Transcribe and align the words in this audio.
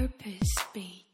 Purpose 0.00 0.54
Beat. 0.72 1.09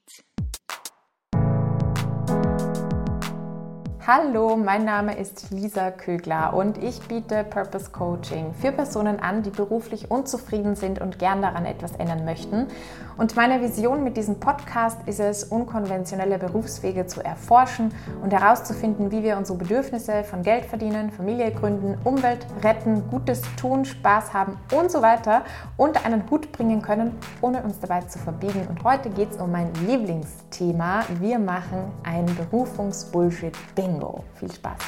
Hallo, 4.08 4.57
mein 4.57 4.84
Name 4.84 5.18
ist 5.18 5.50
Lisa 5.50 5.91
Kögler 5.91 6.54
und 6.54 6.81
ich 6.81 7.00
biete 7.08 7.42
Purpose 7.42 7.91
Coaching 7.91 8.54
für 8.54 8.70
Personen 8.70 9.18
an, 9.18 9.43
die 9.43 9.50
beruflich 9.50 10.12
unzufrieden 10.12 10.77
sind 10.77 11.00
und 11.00 11.18
gern 11.18 11.43
daran 11.43 11.66
etwas 11.66 11.96
ändern 11.96 12.24
möchten. 12.24 12.68
Und 13.16 13.34
meine 13.34 13.61
Vision 13.61 14.04
mit 14.04 14.16
diesem 14.16 14.38
Podcast 14.38 14.98
ist 15.06 15.18
es, 15.18 15.42
unkonventionelle 15.42 16.38
Berufswege 16.38 17.06
zu 17.06 17.20
erforschen 17.24 17.92
und 18.22 18.32
herauszufinden, 18.32 19.11
wie 19.11 19.24
wir 19.24 19.36
unsere 19.38 19.58
Bedürfnisse 19.58 20.23
von 20.23 20.45
Geld 20.45 20.66
verdienen, 20.66 21.11
Familie 21.11 21.50
gründen, 21.50 21.98
Umwelt 22.04 22.46
retten, 22.62 23.09
Gutes 23.11 23.43
tun, 23.57 23.84
Spaß 23.84 24.32
haben 24.32 24.57
und 24.73 24.88
so 24.93 25.02
weiter 25.02 25.43
unter 25.77 26.04
einen 26.04 26.30
Hut 26.30 26.52
bringen 26.52 26.80
können, 26.80 27.18
ohne 27.41 27.61
uns 27.61 27.80
dabei 27.80 28.02
zu 28.02 28.20
verbiegen. 28.20 28.68
Und 28.68 28.84
heute 28.84 29.11
geht 29.11 29.32
es 29.32 29.38
um 29.38 29.50
mein 29.50 29.72
Lieblingsthema. 29.84 31.02
Wir 31.18 31.40
machen 31.40 31.90
ein 32.05 32.27
Berufungs-Bullshit-Bingo. 32.37 33.96
Bingo. 33.97 34.25
Viel 34.35 34.53
Spaß! 34.53 34.79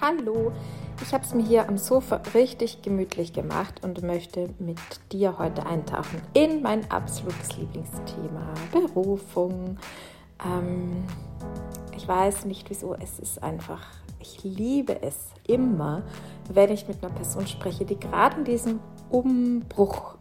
Hallo, 0.00 0.52
ich 1.02 1.12
habe 1.12 1.24
es 1.24 1.34
mir 1.34 1.42
hier 1.42 1.68
am 1.68 1.76
Sofa 1.76 2.22
richtig 2.32 2.80
gemütlich 2.80 3.32
gemacht 3.32 3.82
und 3.82 4.02
möchte 4.02 4.48
mit 4.58 4.78
dir 5.12 5.36
heute 5.38 5.66
eintauchen 5.66 6.22
in 6.32 6.62
mein 6.62 6.90
absolutes 6.90 7.56
Lieblingsthema, 7.58 8.54
Berufung. 8.72 9.78
Ähm, 10.44 11.04
ich 11.96 12.06
weiß 12.06 12.44
nicht 12.46 12.70
wieso, 12.70 12.94
es 12.94 13.18
ist 13.18 13.42
einfach, 13.42 13.82
ich 14.20 14.44
liebe 14.44 15.02
es 15.02 15.16
immer, 15.46 16.04
wenn 16.50 16.70
ich 16.70 16.86
mit 16.88 17.04
einer 17.04 17.12
Person 17.12 17.46
spreche, 17.46 17.84
die 17.84 17.98
gerade 17.98 18.38
in 18.38 18.44
diesem 18.44 18.80
Umbruch 19.10 20.15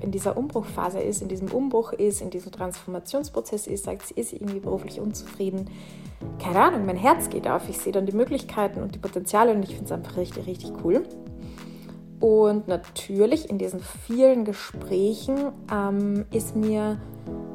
in 0.00 0.10
dieser 0.10 0.36
Umbruchphase 0.36 1.00
ist, 1.00 1.22
in 1.22 1.28
diesem 1.28 1.48
Umbruch 1.48 1.92
ist, 1.92 2.20
in 2.20 2.30
diesem 2.30 2.52
Transformationsprozess 2.52 3.66
ist, 3.66 3.84
sagt, 3.84 4.06
sie 4.06 4.14
ist 4.14 4.32
irgendwie 4.32 4.60
beruflich 4.60 5.00
unzufrieden. 5.00 5.70
Keine 6.42 6.60
Ahnung, 6.60 6.86
mein 6.86 6.96
Herz 6.96 7.30
geht 7.30 7.48
auf. 7.48 7.68
Ich 7.68 7.78
sehe 7.78 7.92
dann 7.92 8.06
die 8.06 8.16
Möglichkeiten 8.16 8.82
und 8.82 8.94
die 8.94 8.98
Potenziale 8.98 9.52
und 9.52 9.62
ich 9.62 9.70
finde 9.70 9.84
es 9.84 9.92
einfach 9.92 10.16
richtig, 10.16 10.46
richtig 10.46 10.72
cool. 10.84 11.04
Und 12.20 12.66
natürlich 12.66 13.48
in 13.48 13.58
diesen 13.58 13.80
vielen 13.80 14.44
Gesprächen 14.44 15.52
ähm, 15.72 16.24
ist 16.32 16.56
mir, 16.56 17.00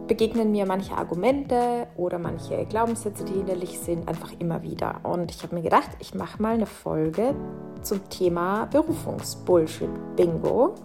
begegnen 0.08 0.52
mir 0.52 0.66
manche 0.66 0.96
Argumente 0.96 1.88
oder 1.98 2.18
manche 2.18 2.66
Glaubenssätze, 2.66 3.26
die 3.26 3.34
hinderlich 3.34 3.78
sind, 3.80 4.08
einfach 4.08 4.32
immer 4.40 4.64
wieder. 4.64 5.02
Und 5.04 5.32
ich 5.32 5.44
habe 5.44 5.56
mir 5.56 5.64
gedacht, 5.64 5.90
ich 6.00 6.16
mache 6.16 6.42
mal 6.42 6.54
eine 6.54 6.66
Folge 6.66 7.36
zum 7.82 8.08
Thema 8.10 8.68
Berufungs-Bullshit-Bingo. 8.68 10.76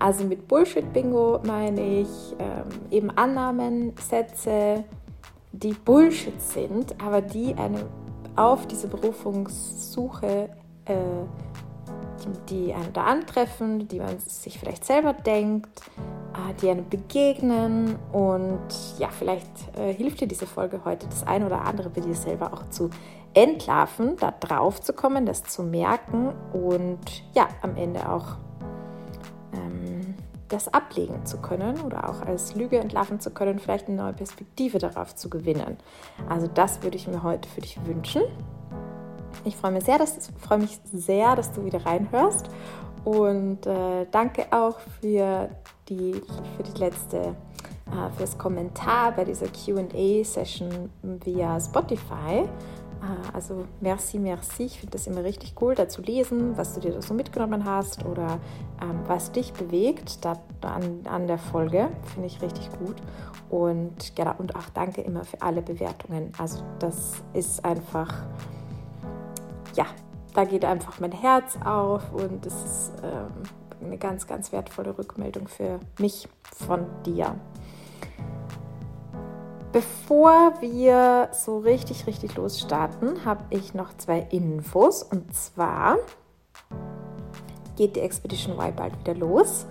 Also 0.00 0.24
mit 0.24 0.48
Bullshit-Bingo 0.48 1.40
meine 1.44 2.00
ich 2.00 2.08
ähm, 2.38 2.64
eben 2.90 3.10
Annahmen, 3.10 3.92
Sätze, 4.00 4.84
die 5.52 5.74
Bullshit 5.74 6.40
sind, 6.40 6.94
aber 7.04 7.20
die 7.20 7.54
einem 7.54 7.82
auf 8.34 8.66
diese 8.66 8.88
Berufungssuche, 8.88 10.48
äh, 10.86 10.94
die, 12.24 12.54
die 12.54 12.74
einen 12.74 12.94
da 12.94 13.04
antreffen, 13.04 13.88
die 13.88 13.98
man 13.98 14.18
sich 14.20 14.58
vielleicht 14.58 14.86
selber 14.86 15.12
denkt, 15.12 15.68
äh, 16.32 16.54
die 16.62 16.70
einem 16.70 16.88
begegnen. 16.88 17.96
Und 18.10 18.58
ja, 18.98 19.08
vielleicht 19.10 19.50
äh, 19.78 19.92
hilft 19.92 20.22
dir 20.22 20.28
diese 20.28 20.46
Folge 20.46 20.80
heute 20.86 21.08
das 21.08 21.26
ein 21.26 21.44
oder 21.44 21.60
andere 21.60 21.90
bei 21.90 22.00
dir 22.00 22.14
selber 22.14 22.54
auch 22.54 22.70
zu 22.70 22.88
entlarven, 23.34 24.16
da 24.16 24.30
drauf 24.30 24.80
zu 24.80 24.94
kommen, 24.94 25.26
das 25.26 25.42
zu 25.42 25.62
merken 25.62 26.32
und 26.54 27.22
ja, 27.34 27.48
am 27.60 27.76
Ende 27.76 28.08
auch 28.10 28.38
das 30.50 30.72
ablegen 30.72 31.24
zu 31.24 31.38
können 31.38 31.80
oder 31.80 32.08
auch 32.08 32.22
als 32.22 32.54
Lüge 32.54 32.78
entlarven 32.78 33.20
zu 33.20 33.30
können, 33.30 33.58
vielleicht 33.58 33.88
eine 33.88 33.96
neue 33.96 34.12
Perspektive 34.12 34.78
darauf 34.78 35.14
zu 35.14 35.30
gewinnen. 35.30 35.78
Also 36.28 36.46
das 36.46 36.82
würde 36.82 36.96
ich 36.96 37.08
mir 37.08 37.22
heute 37.22 37.48
für 37.48 37.60
dich 37.60 37.78
wünschen. 37.86 38.22
Ich 39.44 39.56
freue 39.56 39.72
mich 39.72 39.84
sehr, 39.84 39.98
dass, 39.98 40.30
freue 40.38 40.58
mich 40.58 40.78
sehr, 40.92 41.36
dass 41.36 41.52
du 41.52 41.64
wieder 41.64 41.86
reinhörst 41.86 42.50
und 43.04 43.66
äh, 43.66 44.06
danke 44.10 44.46
auch 44.50 44.78
für 45.00 45.48
die, 45.88 46.12
für 46.56 46.62
die 46.62 46.78
letzte 46.78 47.34
äh, 47.90 48.16
fürs 48.16 48.38
Kommentar 48.38 49.12
bei 49.12 49.24
dieser 49.24 49.46
QA-Session 49.46 50.90
via 51.02 51.58
Spotify. 51.58 52.48
Ah, 53.02 53.30
also 53.32 53.66
merci, 53.80 54.18
merci. 54.18 54.64
Ich 54.64 54.80
finde 54.80 54.92
das 54.92 55.06
immer 55.06 55.24
richtig 55.24 55.54
cool, 55.60 55.74
da 55.74 55.88
zu 55.88 56.02
lesen, 56.02 56.56
was 56.58 56.74
du 56.74 56.80
dir 56.80 56.92
da 56.92 57.00
so 57.00 57.14
mitgenommen 57.14 57.64
hast 57.64 58.04
oder 58.04 58.38
ähm, 58.82 59.00
was 59.06 59.32
dich 59.32 59.54
bewegt 59.54 60.22
da, 60.24 60.36
an, 60.60 61.00
an 61.04 61.26
der 61.26 61.38
Folge. 61.38 61.88
Finde 62.12 62.26
ich 62.26 62.42
richtig 62.42 62.70
gut. 62.78 62.96
Und, 63.48 64.16
ja, 64.18 64.32
und 64.32 64.54
auch 64.54 64.68
danke 64.74 65.00
immer 65.00 65.24
für 65.24 65.40
alle 65.40 65.62
Bewertungen. 65.62 66.32
Also 66.38 66.62
das 66.78 67.14
ist 67.32 67.64
einfach, 67.64 68.12
ja, 69.74 69.86
da 70.34 70.44
geht 70.44 70.64
einfach 70.64 71.00
mein 71.00 71.12
Herz 71.12 71.56
auf 71.64 72.12
und 72.12 72.44
es 72.44 72.54
ist 72.54 72.92
ähm, 73.02 73.86
eine 73.86 73.96
ganz, 73.96 74.26
ganz 74.26 74.52
wertvolle 74.52 74.96
Rückmeldung 74.96 75.48
für 75.48 75.80
mich 75.98 76.28
von 76.52 76.84
dir. 77.06 77.34
Bevor 79.72 80.60
wir 80.60 81.28
so 81.32 81.58
richtig, 81.58 82.08
richtig 82.08 82.34
losstarten, 82.34 83.24
habe 83.24 83.44
ich 83.50 83.72
noch 83.72 83.96
zwei 83.96 84.26
Infos. 84.30 85.04
Und 85.04 85.32
zwar 85.32 85.96
geht 87.76 87.94
die 87.94 88.00
Expedition 88.00 88.58
Y 88.58 88.74
bald 88.74 88.98
wieder 88.98 89.14
los. 89.14 89.66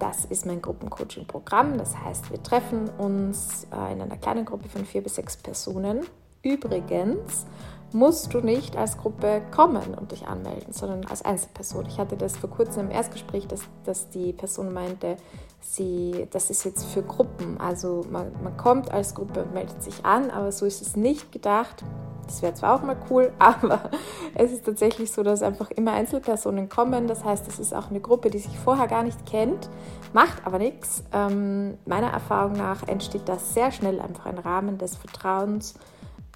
Das 0.00 0.24
ist 0.24 0.44
mein 0.44 0.60
Gruppencoaching-Programm. 0.60 1.78
Das 1.78 1.96
heißt, 1.96 2.32
wir 2.32 2.42
treffen 2.42 2.90
uns 2.98 3.68
äh, 3.72 3.92
in 3.92 4.02
einer 4.02 4.16
kleinen 4.16 4.44
Gruppe 4.44 4.68
von 4.68 4.84
vier 4.84 5.02
bis 5.02 5.14
sechs 5.14 5.36
Personen. 5.36 6.00
Übrigens 6.42 7.46
musst 7.92 8.34
du 8.34 8.40
nicht 8.40 8.76
als 8.76 8.98
Gruppe 8.98 9.40
kommen 9.52 9.94
und 9.94 10.10
dich 10.10 10.26
anmelden, 10.26 10.72
sondern 10.72 11.06
als 11.06 11.24
Einzelperson. 11.24 11.86
Ich 11.86 11.98
hatte 11.98 12.16
das 12.16 12.36
vor 12.36 12.50
kurzem 12.50 12.86
im 12.86 12.90
Erstgespräch, 12.90 13.46
dass, 13.46 13.60
dass 13.84 14.10
die 14.10 14.32
Person 14.32 14.72
meinte, 14.72 15.16
sie, 15.64 16.28
das 16.30 16.50
ist 16.50 16.64
jetzt 16.64 16.84
für 16.86 17.02
Gruppen. 17.02 17.58
Also 17.60 18.04
man, 18.10 18.32
man 18.42 18.56
kommt 18.56 18.90
als 18.92 19.14
Gruppe 19.14 19.44
und 19.44 19.54
meldet 19.54 19.82
sich 19.82 20.04
an, 20.04 20.30
aber 20.30 20.52
so 20.52 20.66
ist 20.66 20.82
es 20.82 20.96
nicht 20.96 21.32
gedacht. 21.32 21.84
Das 22.26 22.40
wäre 22.42 22.54
zwar 22.54 22.74
auch 22.74 22.82
mal 22.82 22.96
cool, 23.10 23.32
aber 23.38 23.90
es 24.34 24.52
ist 24.52 24.64
tatsächlich 24.64 25.10
so, 25.12 25.22
dass 25.22 25.42
einfach 25.42 25.70
immer 25.70 25.92
Einzelpersonen 25.92 26.68
kommen. 26.68 27.06
Das 27.06 27.24
heißt, 27.24 27.48
es 27.48 27.58
ist 27.58 27.74
auch 27.74 27.90
eine 27.90 28.00
Gruppe, 28.00 28.30
die 28.30 28.38
sich 28.38 28.58
vorher 28.58 28.88
gar 28.88 29.02
nicht 29.02 29.26
kennt, 29.26 29.68
macht 30.12 30.46
aber 30.46 30.58
nichts. 30.58 31.04
Ähm, 31.12 31.78
meiner 31.86 32.10
Erfahrung 32.10 32.52
nach 32.52 32.86
entsteht 32.86 33.28
das 33.28 33.54
sehr 33.54 33.72
schnell 33.72 34.00
einfach 34.00 34.26
ein 34.26 34.38
Rahmen 34.38 34.78
des 34.78 34.96
Vertrauens 34.96 35.74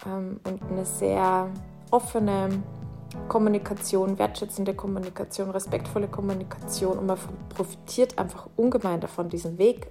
ähm, 0.06 0.40
und 0.44 0.62
eine 0.70 0.84
sehr 0.84 1.48
offene 1.90 2.62
Kommunikation, 3.28 4.18
wertschätzende 4.18 4.74
Kommunikation, 4.74 5.50
respektvolle 5.50 6.08
Kommunikation 6.08 6.98
und 6.98 7.06
man 7.06 7.18
profitiert 7.48 8.18
einfach 8.18 8.48
ungemein 8.56 9.00
davon, 9.00 9.28
diesen 9.28 9.58
Weg 9.58 9.90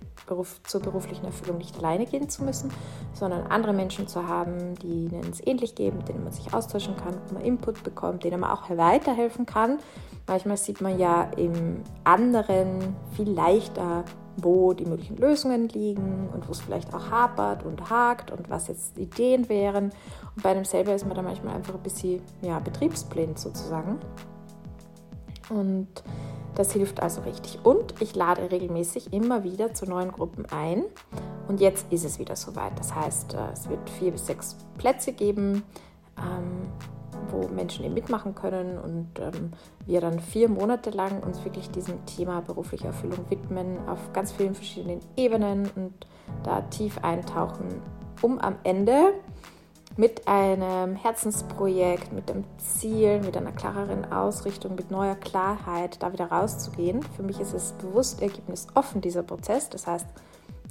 zur 0.63 0.81
beruflichen 0.81 1.25
Erfüllung 1.25 1.57
nicht 1.57 1.77
alleine 1.77 2.05
gehen 2.05 2.29
zu 2.29 2.43
müssen, 2.43 2.71
sondern 3.13 3.47
andere 3.47 3.73
Menschen 3.73 4.07
zu 4.07 4.27
haben, 4.27 4.75
die 4.75 5.05
ihnen 5.05 5.31
es 5.31 5.45
ähnlich 5.45 5.73
geben, 5.73 6.05
denen 6.05 6.23
man 6.23 6.33
sich 6.33 6.53
austauschen 6.53 6.95
kann, 6.95 7.15
wo 7.27 7.35
man 7.35 7.43
Input 7.43 7.83
bekommt, 7.83 8.23
denen 8.23 8.41
man 8.41 8.51
auch 8.51 8.69
weiterhelfen 8.69 9.45
kann. 9.45 9.79
Manchmal 10.27 10.57
sieht 10.57 10.81
man 10.81 10.99
ja 10.99 11.23
im 11.37 11.81
anderen 12.03 12.95
viel 13.15 13.29
leichter 13.29 14.03
wo 14.37 14.73
die 14.73 14.85
möglichen 14.85 15.17
Lösungen 15.17 15.67
liegen 15.69 16.29
und 16.33 16.47
wo 16.47 16.51
es 16.51 16.61
vielleicht 16.61 16.93
auch 16.93 17.09
hapert 17.09 17.63
und 17.63 17.89
hakt 17.89 18.31
und 18.31 18.49
was 18.49 18.67
jetzt 18.67 18.97
Ideen 18.97 19.49
wären. 19.49 19.91
Und 20.35 20.43
bei 20.43 20.51
einem 20.51 20.65
selber 20.65 20.93
ist 20.93 21.05
man 21.05 21.15
da 21.15 21.21
manchmal 21.21 21.55
einfach 21.55 21.73
ein 21.73 21.83
bisschen 21.83 22.21
ja, 22.41 22.59
betriebsblind 22.59 23.39
sozusagen. 23.39 23.99
Und 25.49 25.87
das 26.55 26.71
hilft 26.71 27.01
also 27.01 27.21
richtig. 27.21 27.59
Und 27.63 28.01
ich 28.01 28.15
lade 28.15 28.51
regelmäßig 28.51 29.13
immer 29.13 29.43
wieder 29.43 29.73
zu 29.73 29.85
neuen 29.85 30.11
Gruppen 30.11 30.45
ein. 30.51 30.83
Und 31.47 31.61
jetzt 31.61 31.91
ist 31.91 32.03
es 32.03 32.19
wieder 32.19 32.35
soweit. 32.35 32.77
Das 32.77 32.93
heißt, 32.93 33.33
äh, 33.33 33.51
es 33.53 33.69
wird 33.69 33.89
vier 33.89 34.11
bis 34.11 34.25
sechs 34.25 34.57
Plätze 34.77 35.13
geben. 35.13 35.63
Ähm, 36.17 36.71
wo 37.31 37.47
Menschen 37.47 37.85
eben 37.85 37.93
mitmachen 37.93 38.35
können 38.35 38.77
und 38.77 39.07
ähm, 39.19 39.51
wir 39.85 40.01
dann 40.01 40.19
vier 40.19 40.49
Monate 40.49 40.89
lang 40.89 41.21
uns 41.23 41.43
wirklich 41.43 41.69
diesem 41.71 42.05
Thema 42.05 42.41
berufliche 42.41 42.87
Erfüllung 42.87 43.29
widmen, 43.29 43.77
auf 43.87 44.13
ganz 44.13 44.31
vielen 44.31 44.55
verschiedenen 44.55 44.99
Ebenen 45.15 45.69
und 45.75 45.93
da 46.43 46.61
tief 46.61 46.99
eintauchen, 47.03 47.81
um 48.21 48.39
am 48.39 48.55
Ende 48.63 49.13
mit 49.97 50.27
einem 50.27 50.95
Herzensprojekt, 50.95 52.13
mit 52.13 52.29
dem 52.29 52.43
Ziel, 52.57 53.19
mit 53.21 53.35
einer 53.35 53.51
klareren 53.51 54.11
Ausrichtung, 54.11 54.75
mit 54.75 54.91
neuer 54.91 55.15
Klarheit 55.15 56.01
da 56.03 56.13
wieder 56.13 56.27
rauszugehen. 56.27 57.01
Für 57.15 57.23
mich 57.23 57.39
ist 57.39 57.53
es 57.53 57.71
bewusst 57.73 58.21
ergebnisoffen, 58.21 59.01
dieser 59.01 59.23
Prozess. 59.23 59.69
Das 59.69 59.87
heißt, 59.87 60.05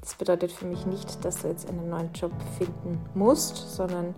das 0.01 0.15
bedeutet 0.15 0.53
für 0.53 0.67
mich 0.67 0.87
nicht, 0.87 1.25
dass 1.25 1.43
du 1.43 1.49
jetzt 1.49 1.69
einen 1.69 1.89
neuen 1.89 2.13
Job 2.13 2.31
finden 2.57 3.01
musst, 3.15 3.57
sondern 3.57 4.15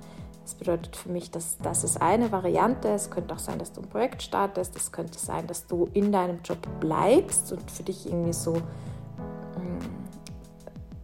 Das 0.49 0.55
bedeutet 0.55 0.97
für 0.97 1.11
mich, 1.11 1.31
dass 1.31 1.59
das 1.59 1.85
ist 1.85 2.01
eine 2.01 2.33
Variante. 2.33 2.89
Es 2.89 3.11
könnte 3.11 3.35
auch 3.35 3.39
sein, 3.39 3.59
dass 3.59 3.75
du 3.75 3.83
ein 3.83 3.89
Projekt 3.91 4.23
startest. 4.23 4.75
Es 4.77 4.93
könnte 4.93 5.19
sein, 5.19 5.47
dass 5.47 5.67
du 5.67 5.91
in 5.93 6.11
deinem 6.11 6.41
Job 6.43 6.57
bleibst 6.81 7.53
und 7.53 7.71
für 7.71 7.83
dich 7.83 8.07
irgendwie 8.07 8.33
so 8.33 8.55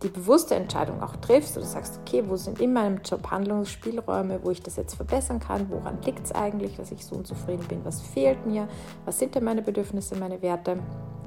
die 0.02 0.08
bewusste 0.08 0.54
Entscheidung 0.54 1.02
auch 1.02 1.16
triffst 1.16 1.58
oder 1.58 1.66
sagst, 1.66 2.00
okay, 2.00 2.24
wo 2.26 2.36
sind 2.36 2.58
in 2.58 2.72
meinem 2.72 3.02
Job 3.02 3.30
Handlungsspielräume, 3.30 4.40
wo 4.42 4.50
ich 4.50 4.62
das 4.62 4.76
jetzt 4.76 4.94
verbessern 4.94 5.40
kann, 5.40 5.68
woran 5.70 6.00
liegt 6.02 6.24
es 6.24 6.32
eigentlich, 6.32 6.76
dass 6.76 6.90
ich 6.90 7.04
so 7.04 7.16
unzufrieden 7.16 7.66
bin, 7.68 7.84
was 7.84 8.00
fehlt 8.00 8.46
mir, 8.46 8.66
was 9.04 9.18
sind 9.18 9.34
denn 9.34 9.44
meine 9.44 9.60
Bedürfnisse, 9.60 10.16
meine 10.16 10.40
Werte, 10.40 10.78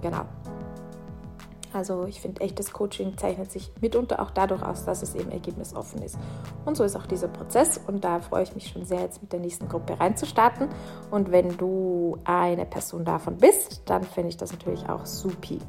genau. 0.01 0.25
Also 1.73 2.05
ich 2.05 2.21
finde, 2.21 2.41
echtes 2.41 2.71
Coaching 2.71 3.17
zeichnet 3.17 3.51
sich 3.51 3.71
mitunter 3.81 4.21
auch 4.21 4.31
dadurch 4.31 4.63
aus, 4.63 4.85
dass 4.85 5.03
es 5.03 5.15
eben 5.15 5.31
ergebnisoffen 5.31 6.01
ist. 6.01 6.17
Und 6.65 6.77
so 6.77 6.83
ist 6.83 6.95
auch 6.95 7.05
dieser 7.05 7.27
Prozess 7.27 7.79
und 7.87 8.03
da 8.03 8.19
freue 8.19 8.43
ich 8.43 8.55
mich 8.55 8.67
schon 8.67 8.85
sehr, 8.85 9.01
jetzt 9.01 9.21
mit 9.21 9.33
der 9.33 9.39
nächsten 9.39 9.67
Gruppe 9.67 9.99
reinzustarten. 9.99 10.69
Und 11.11 11.31
wenn 11.31 11.57
du 11.57 12.17
eine 12.23 12.65
Person 12.65 13.05
davon 13.05 13.37
bist, 13.37 13.81
dann 13.85 14.03
finde 14.03 14.29
ich 14.29 14.37
das 14.37 14.51
natürlich 14.51 14.87
auch 14.89 15.05
supi. 15.05 15.59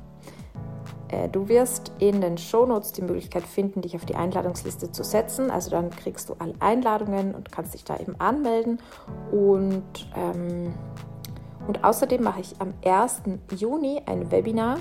Äh, 1.08 1.28
du 1.28 1.48
wirst 1.48 1.92
in 1.98 2.20
den 2.20 2.38
Shownotes 2.38 2.92
die 2.92 3.02
Möglichkeit 3.02 3.44
finden, 3.44 3.82
dich 3.82 3.96
auf 3.96 4.04
die 4.04 4.14
Einladungsliste 4.14 4.92
zu 4.92 5.02
setzen. 5.02 5.50
Also 5.50 5.70
dann 5.70 5.90
kriegst 5.90 6.28
du 6.28 6.36
alle 6.38 6.54
Einladungen 6.60 7.34
und 7.34 7.50
kannst 7.50 7.74
dich 7.74 7.84
da 7.84 7.96
eben 7.96 8.18
anmelden. 8.20 8.80
Und, 9.32 10.08
ähm, 10.16 10.74
und 11.66 11.84
außerdem 11.84 12.22
mache 12.22 12.40
ich 12.40 12.54
am 12.60 12.74
1. 12.84 13.22
Juni 13.56 14.00
ein 14.06 14.30
Webinar, 14.30 14.78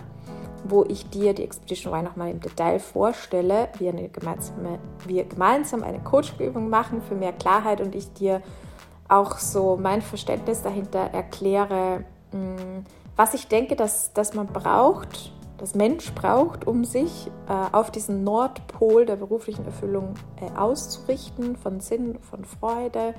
wo 0.69 0.85
ich 0.87 1.09
dir 1.09 1.33
die 1.33 1.43
Expedition 1.43 1.93
Y 1.93 2.03
nochmal 2.03 2.31
im 2.31 2.39
Detail 2.39 2.79
vorstelle, 2.79 3.69
wir, 3.77 3.91
eine 3.91 4.09
gemeinsame, 4.09 4.79
wir 5.05 5.25
gemeinsam 5.25 5.83
eine 5.83 5.99
Coaching-Übung 5.99 6.69
machen 6.69 7.01
für 7.01 7.15
mehr 7.15 7.33
Klarheit 7.33 7.81
und 7.81 7.95
ich 7.95 8.11
dir 8.13 8.41
auch 9.07 9.37
so 9.37 9.77
mein 9.81 10.01
Verständnis 10.01 10.61
dahinter 10.61 10.99
erkläre, 10.99 12.03
mm, 12.31 12.85
was 13.15 13.33
ich 13.33 13.47
denke, 13.47 13.75
dass, 13.75 14.13
dass 14.13 14.33
man 14.33 14.47
braucht, 14.47 15.31
das 15.57 15.73
Mensch 15.73 16.13
braucht, 16.13 16.67
um 16.67 16.85
sich 16.85 17.31
äh, 17.47 17.75
auf 17.75 17.89
diesen 17.89 18.23
Nordpol 18.23 19.05
der 19.05 19.15
beruflichen 19.15 19.65
Erfüllung 19.65 20.13
äh, 20.39 20.55
auszurichten, 20.57 21.55
von 21.55 21.79
Sinn, 21.79 22.19
von 22.21 22.45
Freude, 22.45 23.15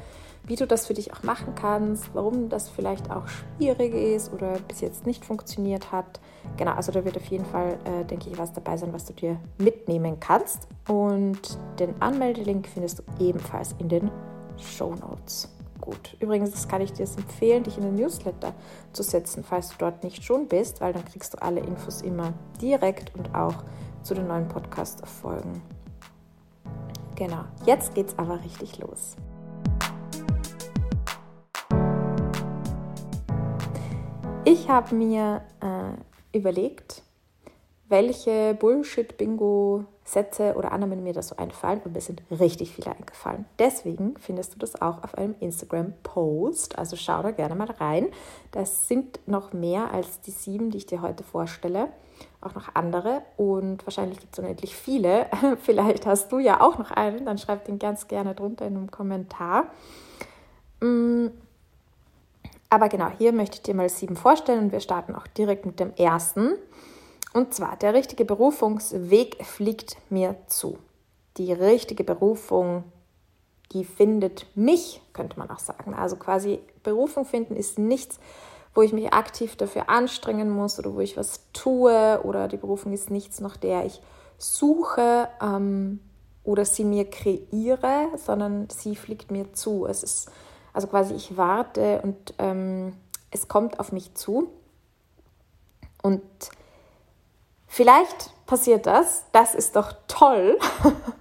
wie 0.49 0.57
du 0.57 0.67
das 0.67 0.87
für 0.87 0.95
dich 0.95 1.13
auch 1.13 1.23
machen 1.23 1.55
kannst, 1.55 2.11
warum 2.15 2.49
das 2.49 2.69
vielleicht 2.69 3.11
auch 3.11 3.29
schwierig 3.29 3.95
ist 3.95 4.33
oder 4.33 4.59
bis 4.67 4.81
jetzt 4.81 5.07
nicht 5.07 5.25
funktioniert 5.25 5.93
hat. 5.93 6.21
Genau, 6.57 6.73
also 6.73 6.91
da 6.91 7.05
wird 7.05 7.17
auf 7.17 7.27
jeden 7.27 7.45
Fall, 7.45 7.79
äh, 7.85 8.05
denke 8.05 8.31
ich, 8.31 8.39
was 8.39 8.53
dabei 8.53 8.77
sein, 8.77 8.93
was 8.93 9.05
du 9.05 9.13
dir 9.13 9.37
mitnehmen 9.59 10.19
kannst. 10.19 10.67
Und 10.89 11.59
den 11.79 12.01
Anmeldelink 12.01 12.67
findest 12.67 13.01
du 13.01 13.03
ebenfalls 13.25 13.75
in 13.79 13.89
den 13.89 14.11
Show 14.57 14.95
Notes 14.95 15.49
gut. 15.81 16.17
Übrigens, 16.21 16.51
das 16.51 16.69
kann 16.69 16.81
ich 16.81 16.93
dir 16.93 17.07
empfehlen, 17.07 17.63
dich 17.63 17.79
in 17.79 17.85
den 17.85 17.95
Newsletter 17.95 18.55
zu 18.93 19.03
setzen, 19.03 19.45
falls 19.45 19.71
du 19.71 19.75
dort 19.79 20.03
nicht 20.03 20.25
schon 20.25 20.49
bist, 20.49 20.81
weil 20.81 20.93
dann 20.93 21.05
kriegst 21.05 21.35
du 21.35 21.43
alle 21.43 21.61
Infos 21.61 22.03
immer 22.03 22.35
direkt 22.61 23.15
und 23.15 23.35
auch 23.35 23.65
zu 24.03 24.15
den 24.15 24.27
neuen 24.27 24.49
Podcast-Folgen. 24.49 25.63
Genau, 27.15 27.45
jetzt 27.67 27.95
geht's 27.95 28.17
aber 28.19 28.43
richtig 28.45 28.79
los. 28.79 29.17
Ich 34.45 34.69
habe 34.69 34.95
mir 34.95 35.43
äh, 35.61 36.37
überlegt, 36.37 37.03
welche 37.89 38.55
Bullshit-Bingo-Sätze 38.55 40.55
oder 40.57 40.73
Annahmen 40.73 41.03
mir 41.03 41.13
das 41.13 41.29
so 41.29 41.37
einfallen 41.37 41.81
und 41.85 41.95
mir 41.95 42.01
sind 42.01 42.23
richtig 42.31 42.73
viele 42.73 42.95
eingefallen. 42.95 43.47
Deswegen 43.59 44.17
findest 44.19 44.55
du 44.55 44.59
das 44.59 44.81
auch 44.81 45.03
auf 45.05 45.17
einem 45.17 45.35
Instagram-Post, 45.41 46.79
also 46.79 46.97
schau 46.97 47.23
da 47.23 47.31
gerne 47.31 47.55
mal 47.55 47.71
rein. 47.71 48.09
Das 48.53 48.89
sind 48.89 49.21
noch 49.27 49.53
mehr 49.53 49.93
als 49.93 50.21
die 50.21 50.31
sieben, 50.31 50.71
die 50.71 50.79
ich 50.79 50.87
dir 50.87 51.03
heute 51.03 51.25
vorstelle, 51.25 51.89
auch 52.41 52.55
noch 52.55 52.75
andere 52.75 53.23
und 53.37 53.87
wahrscheinlich 53.87 54.21
gibt 54.21 54.35
es 54.35 54.39
unendlich 54.39 54.77
viele. 54.77 55.27
Vielleicht 55.63 56.07
hast 56.07 56.31
du 56.31 56.39
ja 56.39 56.61
auch 56.61 56.79
noch 56.79 56.91
einen, 56.91 57.25
dann 57.25 57.39
schreib 57.39 57.65
den 57.65 57.79
ganz 57.79 58.09
gerne 58.09 58.35
drunter 58.35 58.67
in 58.67 58.77
einem 58.77 58.91
Kommentar. 58.91 59.67
Mm. 60.81 61.29
Aber 62.71 62.89
genau, 62.89 63.09
hier 63.17 63.33
möchte 63.33 63.57
ich 63.57 63.63
dir 63.63 63.75
mal 63.75 63.89
sieben 63.89 64.17
vorstellen 64.17 64.65
und 64.65 64.73
wir 64.73 64.81
starten 64.81 65.15
auch 65.15 65.27
direkt 65.27 65.65
mit 65.65 65.81
dem 65.81 65.95
ersten. 65.95 66.55
Und 67.33 67.55
zwar, 67.55 67.77
der 67.77 67.95
richtige 67.95 68.25
Berufungsweg 68.25 69.45
fliegt 69.45 69.97
mir 70.11 70.37
zu. 70.47 70.79
Die 71.37 71.53
richtige 71.53 72.05
Berufung, 72.05 72.85
die 73.73 73.85
findet 73.85 74.47
mich, 74.55 75.01
könnte 75.13 75.39
man 75.39 75.51
auch 75.51 75.59
sagen. 75.59 75.95
Also 75.95 76.17
quasi 76.17 76.61
Berufung 76.83 77.25
finden 77.25 77.57
ist 77.57 77.79
nichts, 77.79 78.19
wo 78.75 78.83
ich 78.83 78.93
mich 78.93 79.13
aktiv 79.13 79.57
dafür 79.57 79.89
anstrengen 79.89 80.51
muss 80.51 80.79
oder 80.79 80.95
wo 80.95 81.01
ich 81.01 81.17
was 81.17 81.41
tue 81.53 82.21
oder 82.23 82.49
die 82.49 82.57
Berufung 82.57 82.93
ist 82.93 83.11
nichts, 83.11 83.41
nach 83.41 83.57
der 83.57 83.85
ich 83.85 84.01
suche 84.37 85.29
ähm, 85.43 86.01
oder 86.45 86.65
sie 86.65 86.85
mir 86.85 87.09
kreiere, 87.11 88.09
sondern 88.17 88.69
sie 88.71 88.95
fliegt 88.95 89.31
mir 89.31 89.53
zu. 89.53 89.87
Es 89.87 90.03
ist 90.03 90.31
also 90.79 90.89
quasi 90.89 91.15
ich 91.15 91.37
warte 91.37 92.01
und 92.03 92.35
ähm, 92.39 92.95
es 93.31 93.49
kommt 93.49 93.81
auf 93.81 93.93
mich 93.93 94.15
zu. 94.15 94.51
Und 96.03 96.23
Vielleicht 97.69 98.33
passiert 98.47 98.87
das, 98.87 99.27
das 99.33 99.55
ist 99.55 99.77
doch 99.77 99.93
toll, 100.09 100.59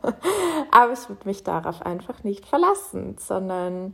aber 0.71 0.93
ich 0.93 1.09
würde 1.09 1.27
mich 1.27 1.43
darauf 1.43 1.81
einfach 1.85 2.23
nicht 2.23 2.45
verlassen, 2.45 3.17
sondern 3.19 3.93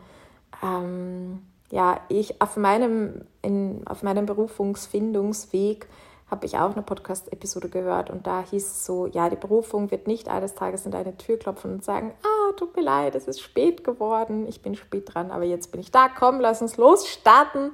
ähm, 0.61 1.41
ja, 1.71 1.99
ich 2.09 2.41
auf 2.41 2.55
meinem, 2.55 3.25
in, 3.41 3.81
auf 3.87 4.03
meinem 4.03 4.27
Berufungsfindungsweg 4.27 5.89
habe 6.33 6.47
ich 6.47 6.57
auch 6.57 6.71
eine 6.71 6.81
Podcast-Episode 6.81 7.69
gehört 7.69 8.09
und 8.09 8.25
da 8.25 8.43
hieß 8.49 8.65
es 8.65 8.85
so, 8.85 9.05
ja, 9.05 9.29
die 9.29 9.35
Berufung 9.35 9.91
wird 9.91 10.07
nicht 10.07 10.27
eines 10.27 10.55
Tages 10.55 10.83
in 10.83 10.91
deine 10.91 11.15
Tür 11.15 11.37
klopfen 11.37 11.73
und 11.73 11.83
sagen, 11.83 12.11
ah, 12.23 12.53
tut 12.57 12.75
mir 12.75 12.81
leid, 12.81 13.13
es 13.13 13.27
ist 13.27 13.39
spät 13.39 13.83
geworden, 13.83 14.47
ich 14.47 14.63
bin 14.63 14.73
spät 14.73 15.13
dran, 15.13 15.29
aber 15.29 15.43
jetzt 15.43 15.71
bin 15.71 15.79
ich 15.79 15.91
da, 15.91 16.09
komm, 16.09 16.39
lass 16.39 16.63
uns 16.63 16.77
losstarten. 16.77 17.71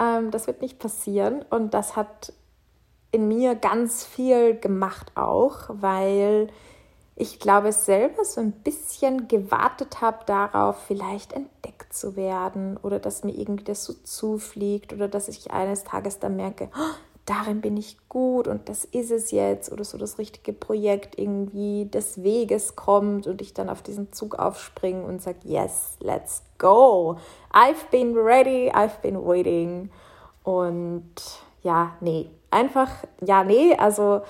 Ähm, 0.00 0.30
das 0.30 0.46
wird 0.46 0.62
nicht 0.62 0.78
passieren 0.78 1.44
und 1.50 1.74
das 1.74 1.96
hat 1.96 2.32
in 3.10 3.26
mir 3.26 3.56
ganz 3.56 4.04
viel 4.04 4.54
gemacht 4.54 5.10
auch, 5.16 5.62
weil 5.68 6.48
ich 7.16 7.40
glaube 7.40 7.72
selber 7.72 8.24
so 8.24 8.40
ein 8.40 8.52
bisschen 8.52 9.26
gewartet 9.26 10.00
habe 10.00 10.18
darauf, 10.24 10.84
vielleicht 10.86 11.32
entdeckt 11.32 11.92
zu 11.92 12.14
werden 12.14 12.76
oder 12.76 13.00
dass 13.00 13.24
mir 13.24 13.36
irgendwie 13.36 13.64
das 13.64 13.84
so 13.84 13.92
zufliegt 13.92 14.92
oder 14.92 15.08
dass 15.08 15.26
ich 15.26 15.50
eines 15.50 15.82
Tages 15.82 16.20
dann 16.20 16.36
merke, 16.36 16.70
oh, 16.76 16.94
darin 17.28 17.60
bin 17.60 17.76
ich 17.76 17.98
gut 18.08 18.48
und 18.48 18.68
das 18.68 18.84
ist 18.86 19.10
es 19.10 19.30
jetzt 19.32 19.70
oder 19.70 19.84
so 19.84 19.98
das 19.98 20.18
richtige 20.18 20.54
Projekt 20.54 21.18
irgendwie 21.18 21.84
des 21.84 22.22
Weges 22.22 22.74
kommt 22.74 23.26
und 23.26 23.42
ich 23.42 23.52
dann 23.52 23.68
auf 23.68 23.82
diesen 23.82 24.12
Zug 24.12 24.38
aufspringe 24.38 25.04
und 25.04 25.20
sage, 25.20 25.38
yes, 25.44 25.98
let's 26.00 26.42
go. 26.56 27.18
I've 27.52 27.90
been 27.90 28.16
ready, 28.16 28.70
I've 28.70 29.00
been 29.02 29.16
waiting. 29.16 29.90
Und 30.42 31.12
ja, 31.62 31.92
nee, 32.00 32.30
einfach, 32.50 32.90
ja, 33.20 33.44
nee, 33.44 33.76
also 33.76 34.22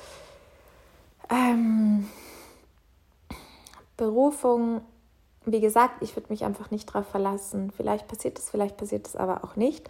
ähm, 1.30 2.08
Berufung, 3.96 4.80
wie 5.44 5.60
gesagt, 5.60 6.02
ich 6.02 6.16
würde 6.16 6.30
mich 6.30 6.44
einfach 6.44 6.72
nicht 6.72 6.88
darauf 6.88 7.06
verlassen. 7.06 7.70
Vielleicht 7.76 8.08
passiert 8.08 8.38
es, 8.38 8.50
vielleicht 8.50 8.76
passiert 8.76 9.06
es 9.06 9.14
aber 9.14 9.44
auch 9.44 9.54
nicht. 9.54 9.88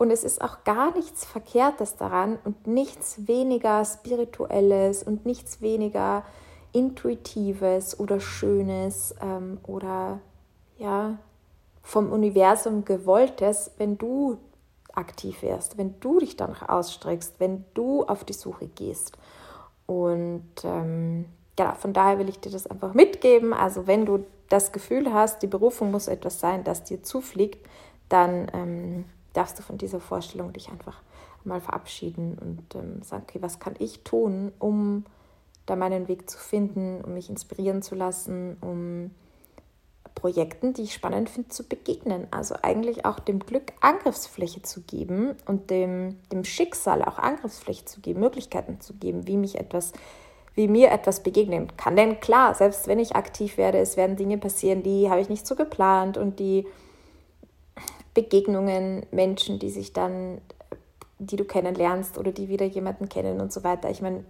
Und 0.00 0.10
es 0.10 0.24
ist 0.24 0.40
auch 0.40 0.64
gar 0.64 0.96
nichts 0.96 1.26
Verkehrtes 1.26 1.94
daran 1.96 2.38
und 2.44 2.66
nichts 2.66 3.28
weniger 3.28 3.84
Spirituelles 3.84 5.02
und 5.02 5.26
nichts 5.26 5.60
weniger 5.60 6.24
Intuitives 6.72 8.00
oder 8.00 8.18
Schönes 8.18 9.14
ähm, 9.20 9.58
oder 9.66 10.20
ja, 10.78 11.18
vom 11.82 12.12
Universum 12.12 12.86
Gewolltes, 12.86 13.72
wenn 13.76 13.98
du 13.98 14.38
aktiv 14.94 15.42
wirst, 15.42 15.76
wenn 15.76 16.00
du 16.00 16.18
dich 16.18 16.34
danach 16.34 16.66
ausstreckst, 16.70 17.34
wenn 17.36 17.66
du 17.74 18.02
auf 18.04 18.24
die 18.24 18.32
Suche 18.32 18.68
gehst. 18.68 19.18
Und 19.84 20.48
ähm, 20.64 21.26
ja, 21.58 21.74
von 21.74 21.92
daher 21.92 22.18
will 22.18 22.30
ich 22.30 22.40
dir 22.40 22.50
das 22.50 22.66
einfach 22.66 22.94
mitgeben. 22.94 23.52
Also 23.52 23.86
wenn 23.86 24.06
du 24.06 24.24
das 24.48 24.72
Gefühl 24.72 25.12
hast, 25.12 25.42
die 25.42 25.46
Berufung 25.46 25.90
muss 25.90 26.08
etwas 26.08 26.40
sein, 26.40 26.64
das 26.64 26.84
dir 26.84 27.02
zufliegt, 27.02 27.68
dann 28.08 28.50
ähm, 28.54 29.04
darfst 29.32 29.58
du 29.58 29.62
von 29.62 29.78
dieser 29.78 30.00
Vorstellung 30.00 30.52
dich 30.52 30.70
einfach 30.70 31.00
mal 31.44 31.60
verabschieden 31.60 32.36
und 32.38 32.74
ähm, 32.74 33.02
sagen, 33.02 33.24
okay, 33.28 33.38
was 33.40 33.58
kann 33.60 33.74
ich 33.78 34.02
tun, 34.02 34.52
um 34.58 35.04
da 35.66 35.76
meinen 35.76 36.08
Weg 36.08 36.28
zu 36.28 36.38
finden, 36.38 37.02
um 37.04 37.14
mich 37.14 37.30
inspirieren 37.30 37.82
zu 37.82 37.94
lassen, 37.94 38.56
um 38.60 39.10
Projekten, 40.14 40.74
die 40.74 40.82
ich 40.82 40.94
spannend 40.94 41.30
finde, 41.30 41.48
zu 41.48 41.66
begegnen. 41.66 42.26
Also 42.30 42.56
eigentlich 42.60 43.06
auch 43.06 43.20
dem 43.20 43.38
Glück 43.38 43.72
Angriffsfläche 43.80 44.62
zu 44.62 44.82
geben 44.82 45.36
und 45.46 45.70
dem, 45.70 46.18
dem 46.30 46.44
Schicksal 46.44 47.02
auch 47.02 47.18
Angriffsfläche 47.18 47.84
zu 47.84 48.00
geben, 48.00 48.20
Möglichkeiten 48.20 48.80
zu 48.80 48.94
geben, 48.94 49.26
wie 49.26 49.36
mich 49.36 49.58
etwas 49.58 49.92
wie 50.54 50.68
mir 50.68 50.90
etwas 50.90 51.22
begegnen 51.22 51.74
kann. 51.76 51.96
Denn 51.96 52.20
klar, 52.20 52.54
selbst 52.54 52.88
wenn 52.88 52.98
ich 52.98 53.14
aktiv 53.14 53.56
werde, 53.56 53.78
es 53.78 53.96
werden 53.96 54.16
Dinge 54.16 54.36
passieren, 54.36 54.82
die 54.82 55.08
habe 55.08 55.20
ich 55.20 55.28
nicht 55.28 55.46
so 55.46 55.54
geplant 55.54 56.18
und 56.18 56.40
die 56.40 56.66
Begegnungen, 58.22 59.06
Menschen, 59.10 59.58
die 59.58 59.70
sich 59.70 59.92
dann, 59.92 60.40
die 61.18 61.36
du 61.36 61.44
kennenlernst 61.44 62.18
oder 62.18 62.32
die 62.32 62.48
wieder 62.48 62.66
jemanden 62.66 63.08
kennen 63.08 63.40
und 63.40 63.52
so 63.52 63.64
weiter. 63.64 63.90
Ich 63.90 64.02
meine, 64.02 64.24